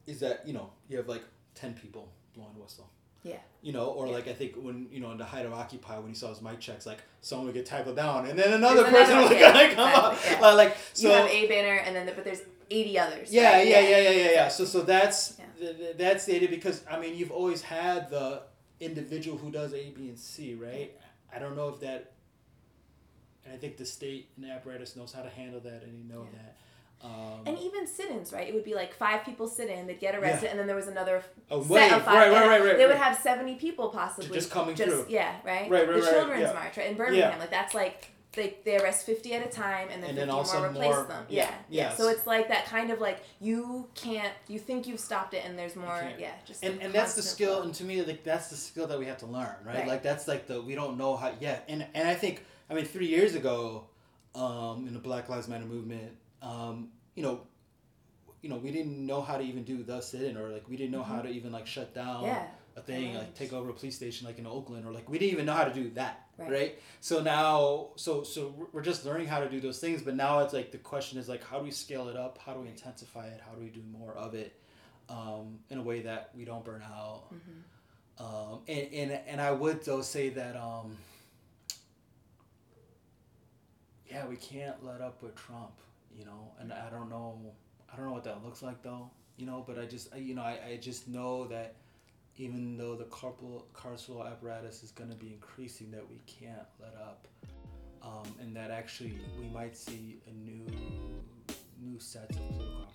is 0.05 0.19
that 0.19 0.47
you 0.47 0.53
know 0.53 0.69
you 0.87 0.97
have 0.97 1.07
like 1.07 1.23
ten 1.55 1.73
people 1.73 2.09
blowing 2.35 2.57
whistle. 2.59 2.89
Yeah. 3.23 3.37
You 3.61 3.73
know, 3.73 3.87
or 3.87 4.07
Yeah. 4.07 4.13
like 4.13 4.27
I 4.29 4.33
think 4.33 4.55
when 4.55 4.87
you 4.91 4.99
know 5.01 5.11
in 5.11 5.17
the 5.17 5.25
height 5.25 5.45
of 5.45 5.53
Occupy 5.53 5.97
when 5.99 6.09
he 6.09 6.15
saw 6.15 6.29
his 6.29 6.41
mic 6.41 6.59
checks, 6.61 6.85
like 6.85 6.99
someone 7.21 7.47
would 7.47 7.55
get 7.55 7.65
tackled 7.65 7.95
down, 7.97 8.25
and 8.27 8.39
then 8.39 8.53
another 8.53 8.83
There's 8.83 8.93
person 8.95 9.17
another 9.17 9.35
would 9.35 9.41
one, 9.41 9.51
kind 9.53 9.55
yeah, 9.55 9.69
of 9.69 9.75
come 9.75 10.03
up, 10.13 10.19
yeah. 10.25 10.39
like, 10.39 10.55
like 10.69 10.77
so. 10.93 11.07
you 11.07 11.13
have 11.13 11.29
a 11.29 11.47
banner, 11.47 11.75
and 11.85 11.93
then 11.95 12.05
the, 12.05 12.13
but 12.13 12.23
there's 12.23 12.41
80 12.71 12.99
others. 12.99 13.33
Yeah, 13.33 13.53
right? 13.57 13.67
yeah, 13.67 13.79
yeah, 13.81 13.97
yeah, 13.99 14.09
yeah, 14.11 14.31
yeah. 14.31 14.47
So, 14.47 14.63
so 14.63 14.81
that's 14.83 15.37
Yeah. 15.37 15.45
th- 15.59 15.77
th- 15.77 15.97
that's 15.97 16.25
the 16.25 16.35
idea 16.35 16.47
because 16.49 16.81
I 16.89 16.97
mean 16.99 17.15
you've 17.17 17.31
always 17.31 17.61
had 17.61 18.09
the 18.09 18.43
individual 18.79 19.37
who 19.37 19.51
does 19.51 19.73
A, 19.73 19.89
B, 19.89 20.07
and 20.07 20.17
C, 20.17 20.55
right? 20.55 20.95
I 21.33 21.39
don't 21.39 21.55
know 21.57 21.67
if 21.69 21.79
that. 21.81 22.11
And 23.45 23.53
I 23.53 23.57
think 23.57 23.77
the 23.77 23.85
state 23.85 24.29
and 24.37 24.45
apparatus 24.49 24.95
knows 24.95 25.11
how 25.11 25.23
to 25.23 25.29
handle 25.29 25.59
that, 25.61 25.83
and 25.83 25.93
they 26.09 26.13
know 26.13 26.25
that. 26.33 26.55
Um, 27.01 27.43
And 27.45 27.57
even 27.59 27.87
sit-ins, 27.87 28.33
right? 28.33 28.47
It 28.47 28.53
would 28.53 28.65
be 28.65 28.75
like 28.75 28.93
five 28.93 29.23
people 29.23 29.47
sit 29.47 29.69
in, 29.69 29.87
they'd 29.87 29.99
get 30.01 30.15
arrested, 30.15 30.43
Yeah. 30.45 30.49
and 30.51 30.59
then 30.59 30.67
there 30.67 30.75
was 30.75 30.87
another 30.87 31.23
a 31.49 31.63
set 31.63 31.91
of 31.93 32.03
five. 32.03 32.13
right, 32.15 32.31
right, 32.31 32.47
right, 32.47 32.63
right. 32.63 32.77
They 32.77 32.85
would 32.87 32.97
have 32.97 33.17
seventy 33.17 33.55
people 33.55 33.89
possibly 33.89 34.29
just 34.37 34.51
coming 34.51 34.75
just, 34.75 34.89
through. 34.89 35.05
Yeah, 35.07 35.35
right. 35.45 35.69
Right, 35.69 35.87
right, 35.87 36.01
The 36.01 36.09
children's 36.11 36.41
yeah. 36.41 36.53
march, 36.53 36.75
right? 36.77 36.87
In 36.91 36.97
Birmingham, 36.97 37.31
Yeah. 37.31 37.37
like 37.39 37.49
that's 37.51 37.73
like 37.73 38.11
they 38.33 38.57
they 38.65 38.77
arrest 38.77 39.05
fifty 39.05 39.33
at 39.33 39.45
a 39.45 39.49
time, 39.49 39.87
and 39.89 40.03
then 40.03 40.09
And 40.11 40.17
fifty 40.17 40.19
then 40.19 40.29
all 40.29 40.43
more 40.43 40.67
replace 40.69 40.93
more- 40.95 41.03
them. 41.05 41.25
yeah, 41.29 41.43
Yeah, 41.43 41.49
yeah. 41.69 41.83
yes. 41.89 41.97
So 41.97 42.09
it's 42.09 42.27
like 42.27 42.49
that 42.49 42.65
kind 42.65 42.91
of 42.91 42.99
like 42.99 43.19
you 43.39 43.87
can't, 43.95 44.33
you 44.49 44.59
think 44.59 44.85
you've 44.85 44.99
stopped 44.99 45.33
it, 45.33 45.43
and 45.45 45.57
there's 45.57 45.75
more. 45.77 46.03
Yeah, 46.19 46.31
just 46.45 46.63
and, 46.65 46.81
and 46.81 46.91
that's 46.93 47.13
the 47.15 47.21
skill 47.23 47.55
flow. 47.55 47.63
and 47.63 47.73
to 47.75 47.83
me 47.85 48.01
like 48.01 48.23
that's 48.25 48.49
the 48.49 48.57
skill 48.57 48.87
that 48.87 48.99
we 48.99 49.05
have 49.05 49.17
to 49.19 49.25
learn 49.25 49.55
right, 49.65 49.77
Right. 49.77 49.87
like 49.87 50.03
that's 50.03 50.27
like 50.27 50.47
the 50.47 50.61
we 50.61 50.75
don't 50.75 50.97
know 50.97 51.15
how 51.15 51.31
yet 51.39 51.63
and 51.69 51.87
and 51.93 52.07
i 52.09 52.13
think 52.13 52.43
i 52.69 52.73
mean 52.73 52.85
three 52.85 53.07
years 53.07 53.35
ago 53.35 53.85
um 54.35 54.85
in 54.87 54.93
the 54.93 54.99
black 54.99 55.29
lives 55.29 55.47
matter 55.47 55.65
movement 55.65 56.11
um 56.41 56.89
you 57.15 57.23
know 57.23 57.41
you 58.41 58.49
know 58.49 58.55
we 58.57 58.71
didn't 58.71 59.05
know 59.05 59.21
how 59.21 59.37
to 59.37 59.43
even 59.43 59.63
do 59.63 59.83
the 59.83 59.99
sit-in 60.01 60.37
or 60.37 60.49
like 60.49 60.67
we 60.69 60.77
didn't 60.77 60.91
know 60.91 61.03
how 61.03 61.21
to 61.21 61.29
even 61.29 61.51
like 61.51 61.67
shut 61.67 61.93
down 61.93 62.23
Yeah. 62.23 62.47
a 62.77 62.81
thing 62.81 63.09
Right. 63.13 63.19
like 63.19 63.35
take 63.35 63.51
over 63.53 63.69
a 63.69 63.73
police 63.73 63.95
station 63.95 64.25
like 64.27 64.39
in 64.39 64.47
oakland 64.47 64.85
or 64.85 64.91
like 64.91 65.09
we 65.09 65.17
didn't 65.19 65.33
even 65.33 65.45
know 65.45 65.53
how 65.53 65.65
to 65.65 65.73
do 65.73 65.89
that 65.91 66.25
Right. 66.37 66.51
right, 66.51 66.79
so 67.01 67.21
now 67.21 67.89
so 67.97 68.23
so 68.23 68.53
we're- 68.71 68.85
just 68.85 69.03
learning 69.05 69.27
how 69.27 69.41
to 69.41 69.49
do 69.49 69.59
those 69.59 69.79
things 69.79 70.01
but 70.01 70.15
now 70.15 70.39
it's 70.39 70.53
like 70.53 70.71
the 70.71 70.77
question 70.77 71.19
is 71.19 71.27
like 71.27 71.43
how 71.43 71.57
do 71.59 71.65
we 71.65 71.71
scale 71.71 72.07
it 72.07 72.15
up 72.15 72.37
how 72.45 72.53
do 72.53 72.61
we 72.61 72.69
intensify 72.69 73.27
it 73.27 73.41
how 73.45 73.53
do 73.53 73.61
we 73.61 73.67
do 73.69 73.81
more 73.91 74.13
of 74.13 74.33
it 74.35 74.53
um, 75.09 75.59
in 75.69 75.79
a 75.79 75.81
way 75.81 75.99
that 76.01 76.29
we 76.37 76.45
don't 76.45 76.63
burn 76.63 76.81
out 76.83 77.23
Mhm. 77.33 78.23
um, 78.23 78.59
and, 78.69 78.93
and 78.93 79.11
and 79.27 79.41
I 79.41 79.51
would 79.51 79.83
though 79.83 80.01
say 80.01 80.29
that 80.29 80.55
um, 80.55 80.95
yeah, 84.09 84.25
we 84.25 84.37
can't 84.37 84.83
let 84.83 85.01
up 85.01 85.21
with 85.21 85.35
Trump, 85.35 85.73
you 86.15 86.25
know. 86.25 86.53
And 86.59 86.73
I 86.73 86.89
don't 86.89 87.09
know, 87.09 87.53
I 87.91 87.95
don't 87.95 88.05
know 88.05 88.13
what 88.13 88.23
that 88.25 88.43
looks 88.43 88.61
like 88.61 88.81
though, 88.81 89.09
you 89.37 89.45
know. 89.45 89.63
But 89.65 89.79
I 89.79 89.85
just, 89.85 90.13
I, 90.13 90.17
you 90.17 90.35
know, 90.35 90.43
I, 90.43 90.59
I 90.71 90.77
just 90.81 91.07
know 91.07 91.45
that 91.47 91.75
even 92.37 92.77
though 92.77 92.95
the 92.95 93.05
carpal 93.05 93.63
carceral 93.73 94.25
apparatus 94.25 94.83
is 94.83 94.91
going 94.91 95.09
to 95.09 95.15
be 95.15 95.33
increasing, 95.33 95.91
that 95.91 96.09
we 96.09 96.21
can't 96.25 96.67
let 96.79 96.95
up, 96.95 97.27
um, 98.01 98.33
and 98.39 98.55
that 98.55 98.71
actually 98.71 99.19
we 99.39 99.47
might 99.49 99.75
see 99.75 100.19
a 100.27 100.31
new 100.31 100.65
new 101.81 101.99
sets 101.99 102.35
of 102.35 102.47
political 102.49 102.88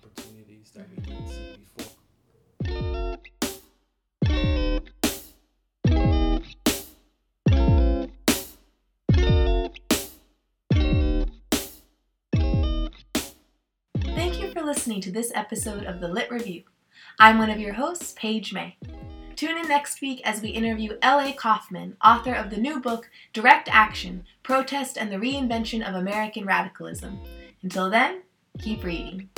listening 14.65 14.99
to 15.01 15.11
this 15.11 15.31
episode 15.35 15.83
of 15.83 15.99
the 15.99 16.07
Lit 16.07 16.31
Review. 16.31 16.63
I'm 17.19 17.37
one 17.37 17.51
of 17.51 17.59
your 17.59 17.73
hosts, 17.73 18.13
Page 18.13 18.51
May. 18.51 18.77
Tune 19.35 19.57
in 19.57 19.67
next 19.67 20.01
week 20.01 20.21
as 20.25 20.41
we 20.41 20.49
interview 20.49 20.97
L.A. 21.03 21.33
Kaufman, 21.33 21.95
author 22.03 22.33
of 22.33 22.49
the 22.49 22.57
new 22.57 22.79
book, 22.79 23.09
Direct 23.31 23.69
Action 23.71 24.25
Protest 24.41 24.97
and 24.97 25.11
the 25.11 25.17
Reinvention 25.17 25.87
of 25.87 25.93
American 25.93 26.45
Radicalism. 26.45 27.19
Until 27.61 27.91
then, 27.91 28.23
keep 28.59 28.83
reading. 28.83 29.29